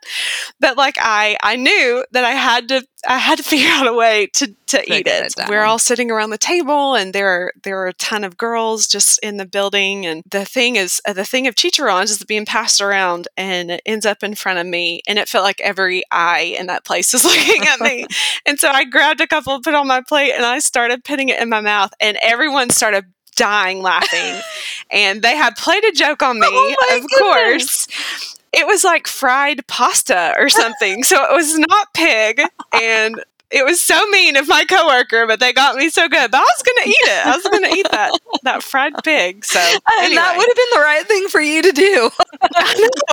[0.60, 3.92] but like i i knew that i had to i had to figure out a
[3.92, 7.52] way to to eat it, it we're all sitting around the table and there are
[7.62, 11.12] there are a ton of girls just in the building and the thing is uh,
[11.12, 14.66] the thing of chicharrones is being passed around and it ends up in front of
[14.66, 18.06] me and it felt like every eye in that place was looking at me.
[18.46, 21.40] And so i grabbed a couple put on my plate and i started putting it
[21.40, 23.04] in my mouth and everyone started
[23.36, 24.40] dying laughing.
[24.88, 27.18] And they had played a joke on me oh of goodness.
[27.18, 31.02] course it was like fried pasta or something.
[31.02, 32.40] so it was not pig.
[32.72, 36.30] And it was so mean of my coworker, but they got me so good.
[36.30, 37.26] But I was going to eat it.
[37.26, 39.44] I was going to eat that that fried pig.
[39.44, 42.10] So and that would have been the right thing for you to do.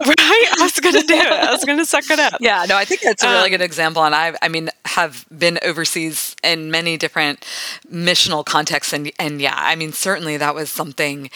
[0.05, 0.47] right?
[0.51, 1.31] I was going to do it.
[1.31, 2.33] I was going to suck it up.
[2.39, 4.03] Yeah, no, I think that's a really Um, good example.
[4.03, 7.45] And I, I mean, have been overseas in many different
[7.91, 11.29] missional contexts, and and yeah, I mean, certainly that was something,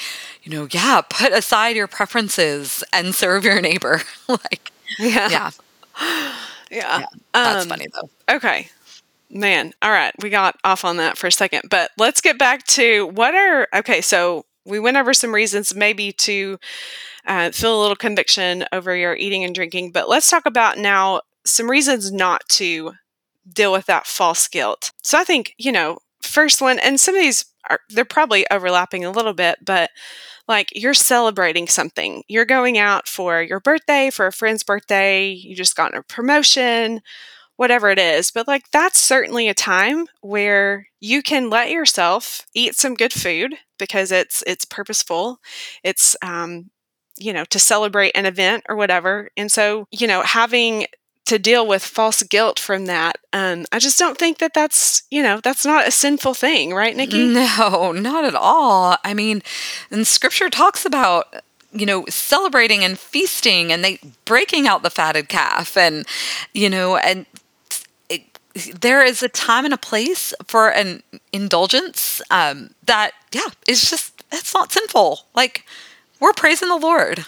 [0.43, 4.01] you know, yeah, put aside your preferences and serve your neighbor.
[4.27, 5.29] like, Yeah.
[5.29, 5.51] yeah,
[6.71, 7.05] Yeah.
[7.33, 8.09] that's Um, funny though.
[8.35, 8.69] Okay.
[9.29, 9.73] Man.
[9.81, 10.13] All right.
[10.21, 13.67] We got off on that for a second, but let's get back to what are,
[13.75, 14.01] okay.
[14.01, 16.57] So we went over some reasons maybe to
[17.25, 21.21] uh, feel a little conviction over your eating and drinking, but let's talk about now
[21.45, 22.93] some reasons not to
[23.51, 24.91] deal with that false guilt.
[25.03, 29.05] So I think, you know, first one, and some of these are, they're probably overlapping
[29.05, 29.89] a little bit, but
[30.47, 32.23] like you're celebrating something.
[32.27, 37.01] You're going out for your birthday, for a friend's birthday, you just got a promotion,
[37.57, 38.31] whatever it is.
[38.31, 43.55] But like that's certainly a time where you can let yourself eat some good food
[43.77, 45.39] because it's it's purposeful.
[45.83, 46.71] It's um
[47.17, 49.29] you know to celebrate an event or whatever.
[49.35, 50.87] And so, you know, having
[51.27, 53.17] to deal with false guilt from that.
[53.33, 56.95] Um, I just don't think that that's, you know, that's not a sinful thing, right,
[56.95, 57.33] Nicci?
[57.33, 58.95] No, not at all.
[59.03, 59.43] I mean,
[59.91, 61.35] and scripture talks about
[61.73, 66.05] you know celebrating and feasting and they breaking out the fatted calf and
[66.53, 67.25] you know and
[68.65, 74.23] there is a time and a place for an indulgence um, that yeah it's just
[74.31, 75.63] it's not sinful like
[76.19, 77.25] we're praising the lord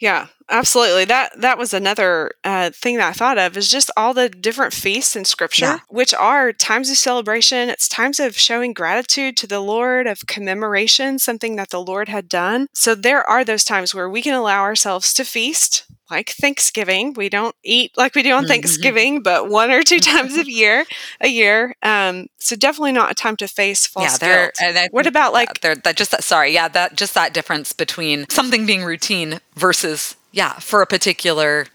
[0.00, 1.04] Yeah, absolutely.
[1.06, 4.74] That that was another uh, thing that I thought of is just all the different
[4.74, 5.78] feasts in Scripture, Yeah.
[5.88, 7.70] which are times of celebration.
[7.70, 12.28] It's times of showing gratitude to the Lord, of commemoration, something that the Lord had
[12.28, 12.66] done.
[12.74, 17.14] So there are those times where we can allow ourselves to feast, like Thanksgiving.
[17.14, 18.48] We don't eat like we do on Mhm.
[18.48, 20.84] Thanksgiving, but one or two times a year,
[21.20, 21.74] a year.
[21.82, 24.88] Um, so definitely not a time to face false yeah guilt.
[24.92, 28.66] What about like there that just that sorry yeah that just that difference between something
[28.66, 31.66] being routine versus yeah for a particular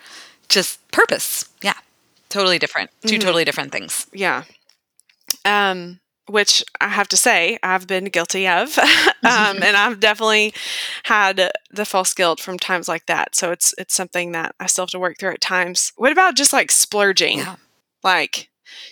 [0.47, 1.73] just purpose yeah
[2.29, 3.21] totally different 2 Mhm.
[3.21, 4.43] totally different things Yeah.
[5.45, 8.77] Um, which I have to say, I've been guilty of.
[8.79, 8.85] um,
[9.23, 10.53] and I've definitely
[11.03, 13.35] had the false guilt from times like that.
[13.35, 15.91] So it's it's something that I still have to work through at times.
[15.95, 17.39] What about just like splurging?
[17.39, 17.55] yeah
[18.03, 18.49] Like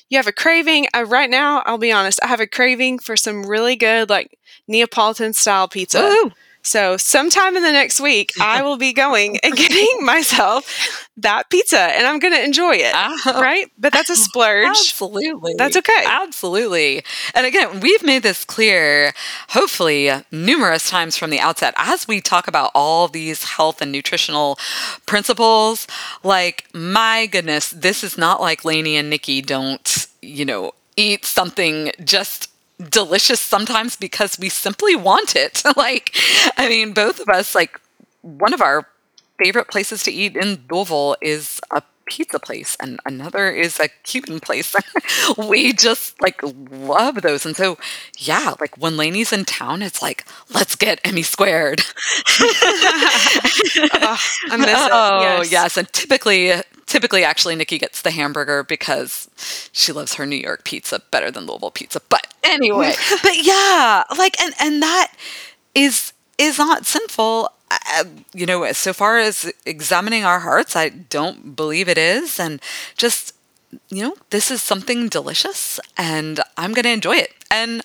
[0.09, 0.87] you have a craving.
[0.95, 4.37] Uh, right now, I'll be honest, I have a craving for some really good like
[4.67, 6.31] Neapolitan style pizza.
[6.67, 11.79] So sometime in the next week, I will be going and getting myself that pizza
[11.79, 12.91] and I'm going to enjoy it.
[12.93, 13.71] Ah, Right?
[13.77, 14.67] But that's a splurge.
[14.67, 15.53] Absolutely.
[15.57, 16.03] That's okay.
[16.05, 17.03] Absolutely.
[17.33, 19.13] And again, we've made this clear,
[19.49, 24.59] hopefully, numerous times from the outset as we talk about all these health and nutritional
[25.05, 25.87] principles.
[26.21, 31.91] Like, my goodness, this is not like Lainey and Nicci don't, you know, eat something
[32.03, 35.63] just delicious sometimes because we simply want it.
[35.77, 36.15] like,
[36.57, 37.79] I mean, both of us, like,
[38.21, 38.87] one of our
[39.37, 44.39] favorite places to eat in Louisville is a pizza place and another is a Cuban
[44.39, 44.75] place.
[45.37, 47.45] we just like love those.
[47.45, 47.77] And so
[48.17, 51.81] yeah, like when Lainey's in town, it's like, let's get Emmy squared.
[52.39, 54.17] Oh,
[54.49, 54.91] I miss it.
[54.91, 55.51] Oh yes.
[55.51, 55.77] yes.
[55.77, 56.53] And typically
[56.87, 59.29] typically actually Nicci gets the hamburger because
[59.71, 62.01] she loves her New York pizza better than Louisville pizza.
[62.09, 65.13] But anyway, but yeah, like and and that
[65.75, 67.51] is is not sinful.
[67.69, 72.61] Uh, you know, so far as examining our hearts, I don't believe it is, and
[72.95, 73.33] just
[73.89, 77.81] you know, this is something delicious, and I'm going to enjoy it, and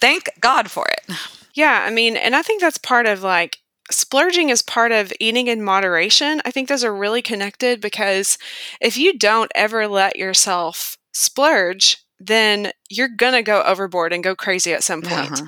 [0.00, 1.16] thank God for it.
[1.54, 3.58] Yeah, I mean, and I think that's part of like
[3.90, 6.40] splurging is part of eating in moderation.
[6.44, 8.38] I think those are really connected because
[8.80, 14.34] if you don't ever let yourself splurge, then you're going to go overboard and go
[14.34, 15.32] crazy at some point.
[15.32, 15.46] Uh-huh.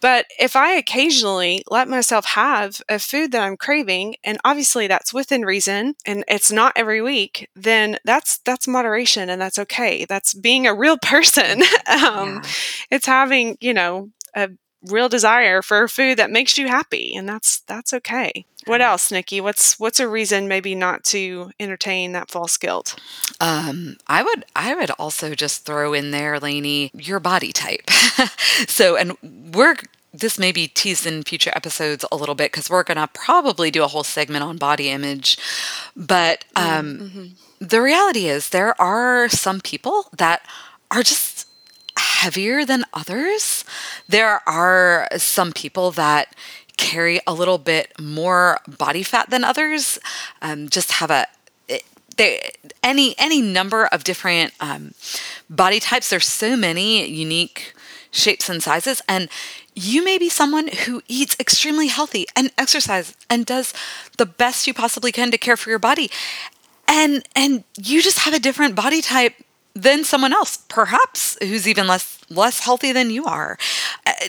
[0.00, 5.14] But if I occasionally let myself have a food that I'm craving, and obviously that's
[5.14, 10.04] within reason, and it's not every week, then that's that's moderation, and that's okay.
[10.04, 11.62] That's being a real person.
[11.86, 12.42] um, Yeah.
[12.90, 14.50] It's having you know a
[14.88, 18.44] real desire for food that makes you happy, and that's that's okay.
[18.66, 19.40] What else, Nicci?
[19.42, 22.98] What's what's a reason maybe not to entertain that false guilt?
[23.40, 27.90] Um, I would I would also just throw in there, Lainey, your body type.
[28.68, 29.16] so, and
[29.54, 29.76] we're
[30.14, 33.82] this may be teased in future episodes a little bit because we're gonna probably do
[33.82, 35.38] a whole segment on body image.
[35.96, 37.24] But um, Mm-hmm.
[37.60, 40.46] the reality is, there are some people that
[40.90, 41.48] are just
[41.98, 43.64] heavier than others.
[44.08, 46.34] There are some people that
[46.76, 49.98] carry a little bit more body fat than others.
[50.40, 51.26] Um, just have a
[52.82, 54.94] any any number of different um,
[55.48, 56.10] body types.
[56.10, 57.74] There's so many unique
[58.10, 59.02] shapes and sizes.
[59.08, 59.28] And
[59.74, 63.72] you may be someone who eats extremely healthy and exercise and does
[64.18, 66.10] the best you possibly can to care for your body.
[66.86, 69.34] And and you just have a different body type
[69.74, 73.58] than someone else, perhaps who's even less less healthy than you are.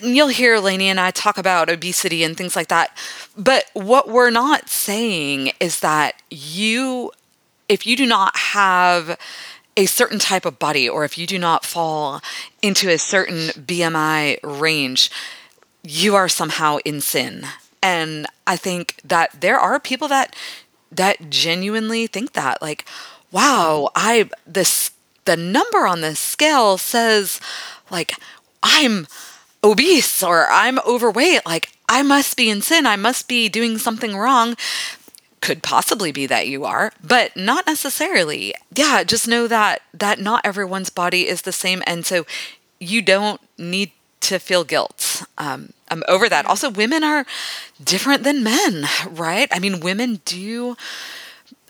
[0.02, 2.96] And you'll hear Lainey and I talk about obesity and things like that.
[3.36, 7.12] But what we're not saying is that you
[7.68, 9.18] if you do not have
[9.76, 12.20] a certain type of body or if you do not fall
[12.62, 15.10] into a certain BMI range,
[15.82, 17.46] you are somehow in sin.
[17.82, 20.34] And I think that there are people that
[20.92, 22.84] that genuinely think that like
[23.34, 24.92] wow, I this
[25.24, 27.40] the number on this scale says
[27.90, 28.12] like
[28.62, 29.06] I'm
[29.62, 34.16] obese or I'm overweight, like I must be in sin, I must be doing something
[34.16, 34.56] wrong
[35.44, 38.54] could possibly be that you are, but not necessarily.
[38.74, 42.24] Yeah, just know that that not everyone's body is the same, and so
[42.80, 45.24] you don't need to feel guilt.
[45.36, 46.46] Um, I'm over that.
[46.46, 47.26] Also, women are
[47.82, 49.48] different than men, right?
[49.52, 50.78] I mean, women do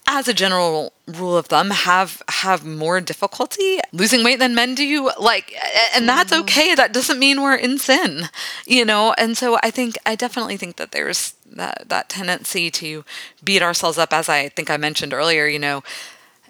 [0.06, 5.10] as a general rule of thumb have have more difficulty losing weight than men do
[5.20, 5.54] like
[5.94, 6.42] and that's mm-hmm.
[6.42, 6.74] okay.
[6.74, 8.28] That doesn't mean we're in sin
[8.66, 9.14] you know?
[9.18, 13.04] And so i think i definitely think that there's that that tendency to
[13.42, 14.12] beat ourselves up.
[14.12, 15.82] As i think i mentioned earlier you know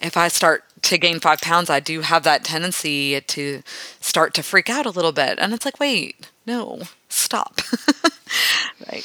[0.00, 3.62] if i start to gain five pounds i do have that tendency to
[4.00, 5.38] start to freak out a little bit.
[5.38, 7.60] And it's like wait no stop.
[8.92, 9.04] Like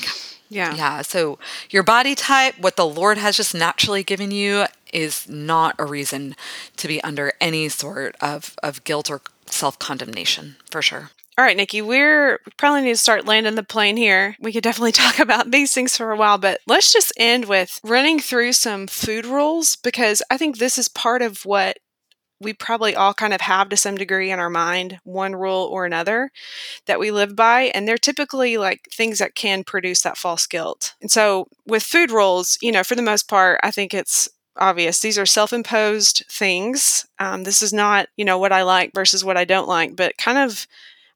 [0.49, 0.75] yeah.
[0.75, 1.01] Yeah.
[1.03, 1.39] So
[1.69, 6.35] your body type, what the Lord has just naturally given you, is not a reason
[6.77, 11.11] to be under any sort of, of guilt or self condemnation, for sure.
[11.37, 14.35] All right, Nicci, we're we probably need to start landing the plane here.
[14.41, 17.79] We could definitely talk about these things for a while, but let's just end with
[17.83, 21.77] running through some food rules because I think this is part of what
[22.39, 25.85] we probably all kind of have to some degree in our mind one rule or
[25.85, 26.31] another
[26.85, 30.93] that we live by and they're typically like things that can produce that false guilt.
[31.01, 34.99] And so with food rules you know for the most part i think it's obvious.
[34.99, 37.05] These are self-imposed things.
[37.17, 40.17] Um, this is not you know what i like versus what i don't like but
[40.17, 40.67] kind of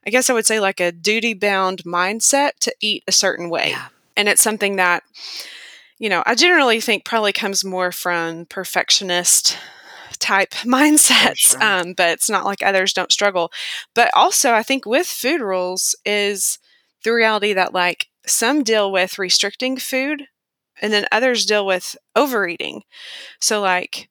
[0.06, 3.70] i guess i would say like a duty bound mindset to eat a certain way.
[3.70, 3.88] Yeah.
[4.16, 5.02] and it's something that
[5.98, 9.58] you know i generally think probably comes more from perfectionist
[10.18, 11.62] type mindsets, sure.
[11.62, 13.52] um, but it's not like others don't struggle.
[13.94, 16.58] But also, I think with food rules is
[17.04, 20.24] the reality that like some deal with restricting food
[20.80, 22.82] and then others deal with overeating.
[23.40, 24.08] So, like,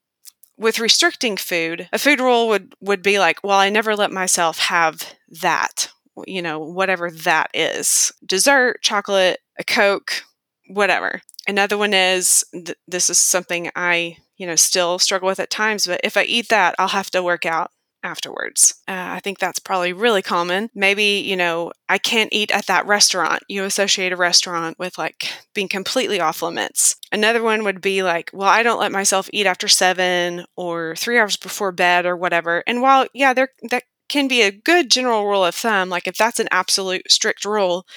[0.57, 4.59] with restricting food, a food rule would would be like, well, I never let myself
[4.59, 5.89] have that,
[6.27, 8.11] you know, whatever that is.
[8.25, 10.23] Dessert, chocolate, a Coke,
[10.67, 11.21] whatever.
[11.47, 15.87] Another one is th- this is something I you know, still struggle with at times.
[15.87, 17.71] But if I eat that, I'll have to work out
[18.03, 18.75] afterwards.
[18.87, 20.69] Uh, I think that's probably really common.
[20.75, 23.43] Maybe, you know, I can't eat at that restaurant.
[23.47, 26.97] You associate a restaurant with like being completely off limits.
[27.11, 31.17] Another one would be like, well, I don't let myself eat after seven or three
[31.17, 32.63] hours before bed or whatever.
[32.67, 33.83] And while, yeah, there that
[34.13, 37.87] can be a good general rule of thumb, like if that's an absolute strict rule,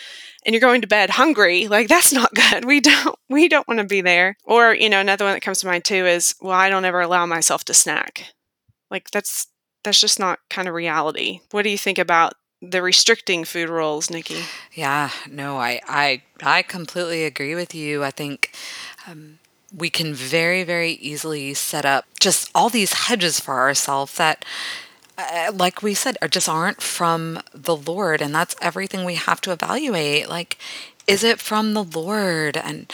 [0.46, 2.64] and you're going to bed hungry, like that's not good.
[2.64, 4.38] We don't we don't want to be there.
[4.44, 7.02] Or, you know, another one that comes to mind too is, well, I don't ever
[7.02, 8.32] allow myself to snack.
[8.90, 9.48] Like that's
[9.84, 11.40] that's just not kind of reality.
[11.50, 14.42] What do you think about the restricting food rules, Nicci?
[14.72, 18.02] Yeah, no, I I I completely agree with you.
[18.02, 18.52] I think
[19.06, 19.38] um,
[19.70, 24.46] we can very very easily set up just all these hedges for ourselves that
[25.18, 28.20] uh, like we said, just aren't from the Lord.
[28.20, 30.28] And that's everything we have to evaluate.
[30.28, 30.58] Like,
[31.06, 32.56] is it from the Lord?
[32.56, 32.92] And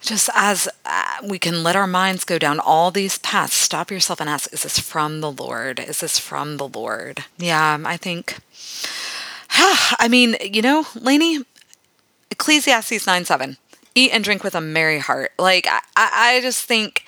[0.00, 4.20] just as uh, we can let our minds go down all these paths, stop yourself
[4.20, 5.80] and ask, is this from the Lord?
[5.80, 7.24] Is this from the Lord?
[7.38, 8.38] Yeah, I think.
[9.50, 11.38] I mean, you know, Lainey,
[12.30, 13.56] Ecclesiastes 9 7,
[13.94, 15.32] eat and drink with a merry heart.
[15.38, 17.04] Like, I, I just think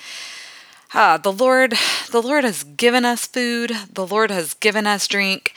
[0.94, 1.74] uh, the Lord,
[2.10, 3.72] the Lord has given us food.
[3.92, 5.56] The Lord has given us drink.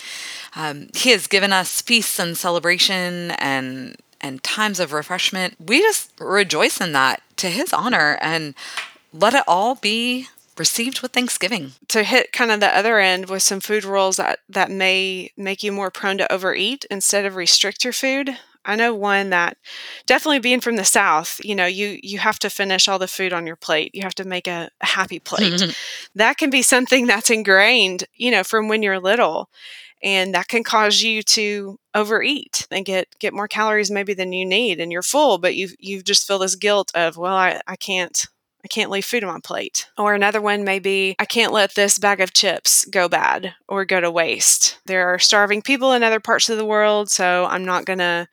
[0.55, 5.55] Um, he has given us feasts and celebration and and times of refreshment.
[5.65, 8.53] We just rejoice in that to His honor and
[9.13, 10.27] let it all be
[10.57, 11.71] received with thanksgiving.
[11.87, 15.63] To hit kind of the other end with some food rules that that may make
[15.63, 18.37] you more prone to overeat instead of restrict your food.
[18.65, 19.57] I know one that
[20.05, 23.33] definitely being from the South, you know, you you have to finish all the food
[23.33, 23.91] on your plate.
[23.93, 25.53] You have to make a, a happy plate.
[25.53, 25.71] Mm-hmm.
[26.15, 29.49] that can be something that's ingrained, you know, from when you're little.
[30.01, 34.45] And that can cause you to overeat and get get more calories maybe than you
[34.45, 37.75] need and you're full, but you you just feel this guilt of, well, I, I
[37.75, 38.25] can't
[38.63, 39.87] I can't leave food on my plate.
[39.97, 43.85] Or another one may be, I can't let this bag of chips go bad or
[43.85, 44.79] go to waste.
[44.85, 48.27] There are starving people in other parts of the world, so I'm not gonna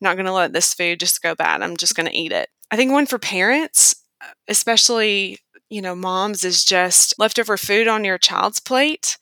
[0.00, 1.62] not gonna let this food just go bad.
[1.62, 2.50] I'm just gonna eat it.
[2.70, 5.38] I think one for parents, uh, especially
[5.70, 9.16] you know moms, is just leftover food on your child's plate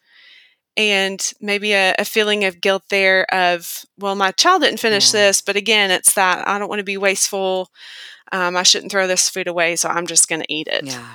[0.79, 5.21] and maybe a, a, feeling of guilt there of well my child didn't finish yeah.
[5.21, 7.69] this but again it's that i don't want to be wasteful
[8.33, 10.87] um, I shouldn't throw this food away, so I'm just going to eat it.
[10.87, 11.15] Yeah.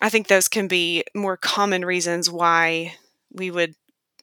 [0.00, 2.94] I think those can be more common reasons why
[3.32, 3.74] we would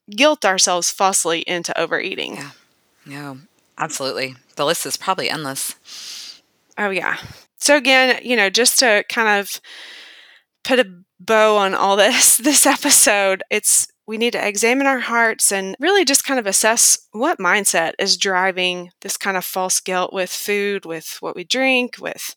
[0.09, 2.36] guilt ourselves falsely into overeating.
[2.36, 2.51] Yeah.
[3.05, 3.38] No,
[3.78, 4.36] absolutely.
[4.55, 6.41] The list is probably endless.
[6.78, 7.17] Oh, yeah.
[7.57, 9.59] So, again, you know, just to kind of
[10.63, 15.51] put a bow on all this this episode, it's we need to examine our hearts
[15.51, 20.14] and really just kind of assess what mindset is driving this kind of false guilt
[20.14, 22.36] with food, with what we drink, with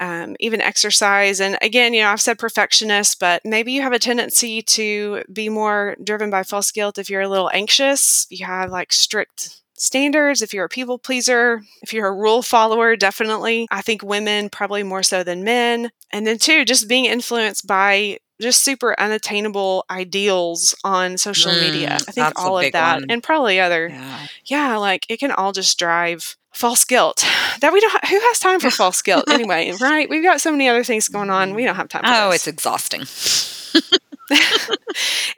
[0.00, 1.40] um, even exercise.
[1.40, 5.48] And again, you know, I've said perfectionist, but maybe you have a tendency to be
[5.48, 10.42] more driven by false guilt if you're a little anxious, you have like strict standards,
[10.42, 13.66] if you're a people pleaser, if you're a rule follower, definitely.
[13.70, 15.90] I think women probably more so than men.
[16.12, 21.98] And then, two, just being influenced by just super unattainable ideals on social mm, media.
[22.08, 23.10] I think all of that one.
[23.10, 23.88] and probably other.
[23.88, 24.26] Yeah.
[24.46, 27.26] yeah, like it can all just drive false guilt
[27.60, 30.50] that we don't ha- who has time for false guilt anyway right we've got so
[30.50, 32.46] many other things going on we don't have time oh this.
[32.46, 33.00] it's exhausting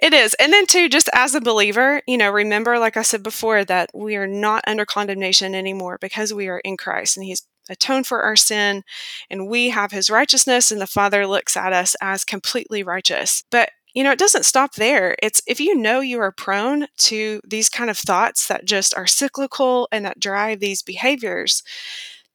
[0.01, 3.23] it is and then too just as a believer you know remember like i said
[3.23, 7.47] before that we are not under condemnation anymore because we are in christ and he's
[7.69, 8.83] atone for our sin
[9.31, 13.71] and we have his righteousness and the father looks at us as completely righteous but
[13.95, 17.69] you know it doesn't stop there it's if you know you are prone to these
[17.69, 21.63] kind of thoughts that just are cyclical and that drive these behaviors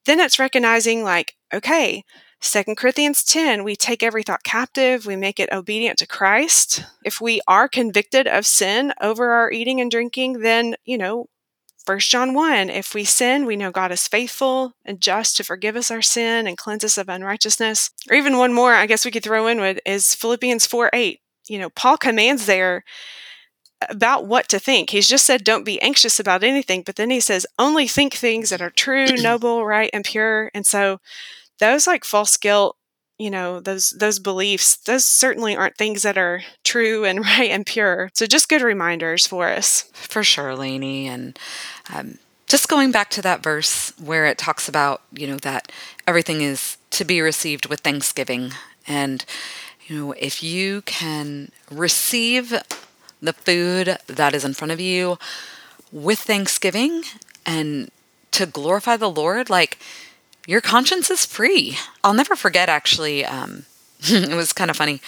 [0.05, 2.03] then it's recognizing like okay
[2.41, 6.85] Second Corinthians 10, we take every thought captive, we make it obedient to Christ.
[7.03, 11.27] If we are convicted of sin over our eating and drinking, then, you know,
[11.85, 15.75] First John 1, if we sin, we know God is faithful and just to forgive
[15.75, 17.89] us our sin and cleanse us of unrighteousness.
[18.09, 21.19] Or even one more, I guess we could throw in with is Philippians 4 8.
[21.47, 22.83] You know, Paul commands there
[23.89, 24.89] about what to think.
[24.89, 28.49] He's just said, don't be anxious about anything, but then he says, only think things
[28.49, 30.51] that are true, noble, right, and pure.
[30.53, 30.99] And so
[31.59, 32.75] those like false guilt
[33.19, 37.65] you know those those beliefs those certainly aren't things that are true and right and
[37.65, 38.09] pure.
[38.13, 39.83] So just good reminders for us.
[39.93, 41.37] For sure Lainey and
[41.93, 42.17] um,
[42.47, 45.71] just going back to that verse where it talks about you know that
[46.07, 48.53] everything is to be received with thanksgiving.
[48.87, 49.23] And
[49.85, 52.53] you know if you can receive
[53.21, 55.19] the food that is in front of you
[55.91, 57.03] with thanksgiving
[57.45, 57.91] and
[58.31, 59.77] to glorify the lord like
[60.49, 61.77] your conscience is free.
[62.03, 63.23] I'll never forget actually.
[63.23, 63.65] Um,
[64.01, 64.99] it was kind of funny.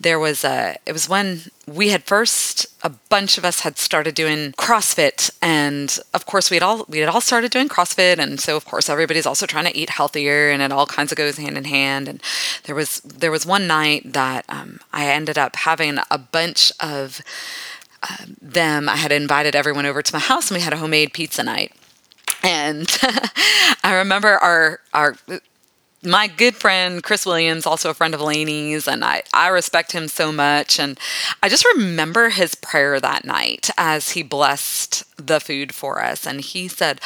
[0.00, 4.16] There was a, it was when we had first, a bunch of us had started
[4.16, 5.30] doing CrossFit.
[5.40, 8.18] And of course we had all, we had all started doing CrossFit.
[8.18, 11.18] And so of course everybody's also trying to eat healthier and it all kinds of
[11.18, 12.08] goes hand in hand.
[12.08, 12.20] And
[12.64, 17.22] there was, there was one night that um, I ended up having a bunch of
[18.02, 18.88] uh, them.
[18.88, 21.72] I had invited everyone over to my house and we had a homemade pizza night.
[22.42, 22.88] And
[23.82, 25.16] I remember our our
[26.02, 30.06] my good friend Chris Williams, also a friend of Lainey's, and I, I respect him
[30.08, 30.78] so much.
[30.78, 30.98] And
[31.42, 36.26] I just remember his prayer that night as he blessed the food for us.
[36.26, 37.00] And he said,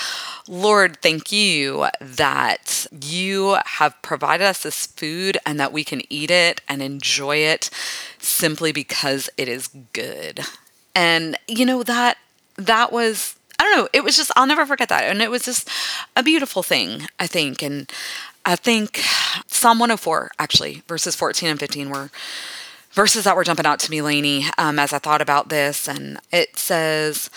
[0.47, 6.31] Lord, thank you that you have provided us this food and that we can eat
[6.31, 7.71] it and enjoy it
[8.19, 10.41] simply because it is good.
[10.95, 12.19] And, you know, that
[12.57, 13.89] that was I don't know.
[13.93, 15.05] It was just, I'll never forget that.
[15.05, 15.69] And it was just
[16.17, 17.63] a beautiful thing, I think.
[17.63, 17.89] And
[18.45, 18.97] I think
[19.47, 22.11] Psalm 104, actually, verses 14 and 15 were
[22.91, 25.87] verses that were jumping out to me, Lainey, um, as I thought about this.
[25.87, 27.31] And it says,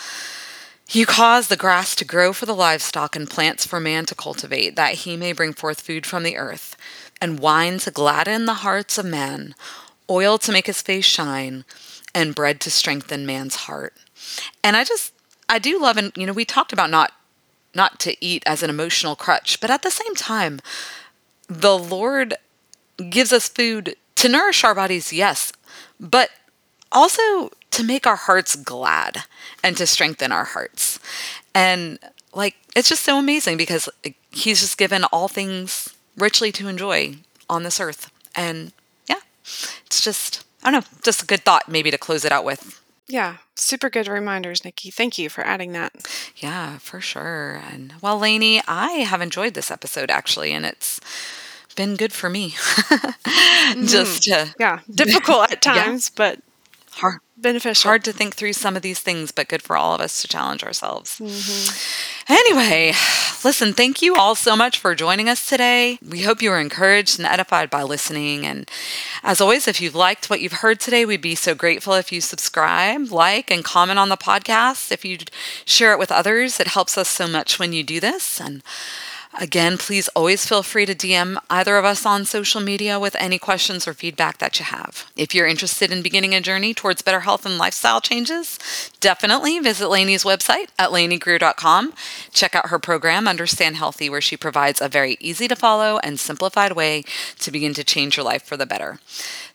[0.90, 4.74] You cause the grass to grow for the livestock and plants for man to cultivate,
[4.74, 6.76] that he may bring forth food from the earth,
[7.20, 9.54] and wine to gladden the hearts of men,
[10.10, 11.64] oil to make his face shine,
[12.12, 13.94] and bread to strengthen man's heart.
[14.64, 15.12] And I just
[15.48, 17.12] I do love, and you know, we talked about not
[17.74, 20.60] not to eat as an emotional crutch, but at the same time,
[21.46, 22.34] the Lord
[23.10, 25.52] gives us food to nourish our bodies, yes,
[26.00, 26.30] but
[26.90, 29.24] also to make our hearts glad
[29.62, 30.98] and to strengthen our hearts.
[31.54, 31.98] And
[32.34, 33.88] like, it's just so amazing because
[34.30, 37.16] He's just given all things richly to enjoy
[37.48, 38.10] on this earth.
[38.34, 38.72] And
[39.08, 39.20] yeah,
[39.86, 42.80] it's just, I don't know, just a good thought maybe to close it out with.
[43.08, 44.92] Yeah, super good reminders, Nicci.
[44.92, 45.92] Thank you for adding that.
[46.36, 47.60] Yeah, for sure.
[47.70, 51.00] And well, Lainey, I have enjoyed this episode actually, and it's
[51.76, 52.50] been good for me.
[52.50, 53.86] mm-hmm.
[53.86, 56.14] Just to, yeah, difficult at times, yeah.
[56.16, 56.40] but
[56.96, 57.88] hard, beneficial.
[57.88, 60.28] Hard to think through some of these things, but good for all of us to
[60.28, 61.18] challenge ourselves.
[61.18, 62.32] Mm-hmm.
[62.32, 62.88] Anyway,
[63.44, 65.98] listen, thank you all so much for joining us today.
[66.06, 68.46] We hope you were encouraged and edified by listening.
[68.46, 68.68] And
[69.22, 72.20] as always, if you've liked what you've heard today, we'd be so grateful if you
[72.20, 74.90] subscribe, like, and comment on the podcast.
[74.90, 75.18] If you
[75.64, 78.40] share it with others, it helps us so much when you do this.
[78.40, 78.62] And
[79.38, 83.38] Again, please always feel free to DM either of us on social media with any
[83.38, 85.10] questions or feedback that you have.
[85.14, 88.58] If you're interested in beginning a journey towards better health and lifestyle changes,
[89.00, 91.92] definitely visit Lainey's website at laineygreer.com.
[92.32, 96.18] Check out her program, Understand Healthy, where she provides a very easy to follow and
[96.18, 97.04] simplified way
[97.38, 99.00] to begin to change your life for the better.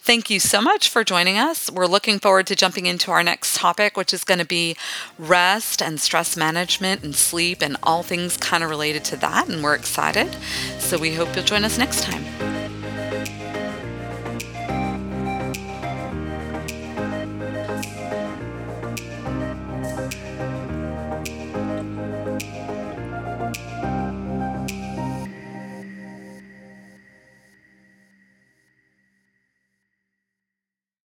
[0.03, 1.69] Thank you so much for joining us.
[1.69, 4.75] We're looking forward to jumping into our next topic, which is going to be
[5.19, 9.47] rest and stress management and sleep and all things kind of related to that.
[9.47, 10.35] And we're excited.
[10.79, 12.50] So we hope you'll join us next time.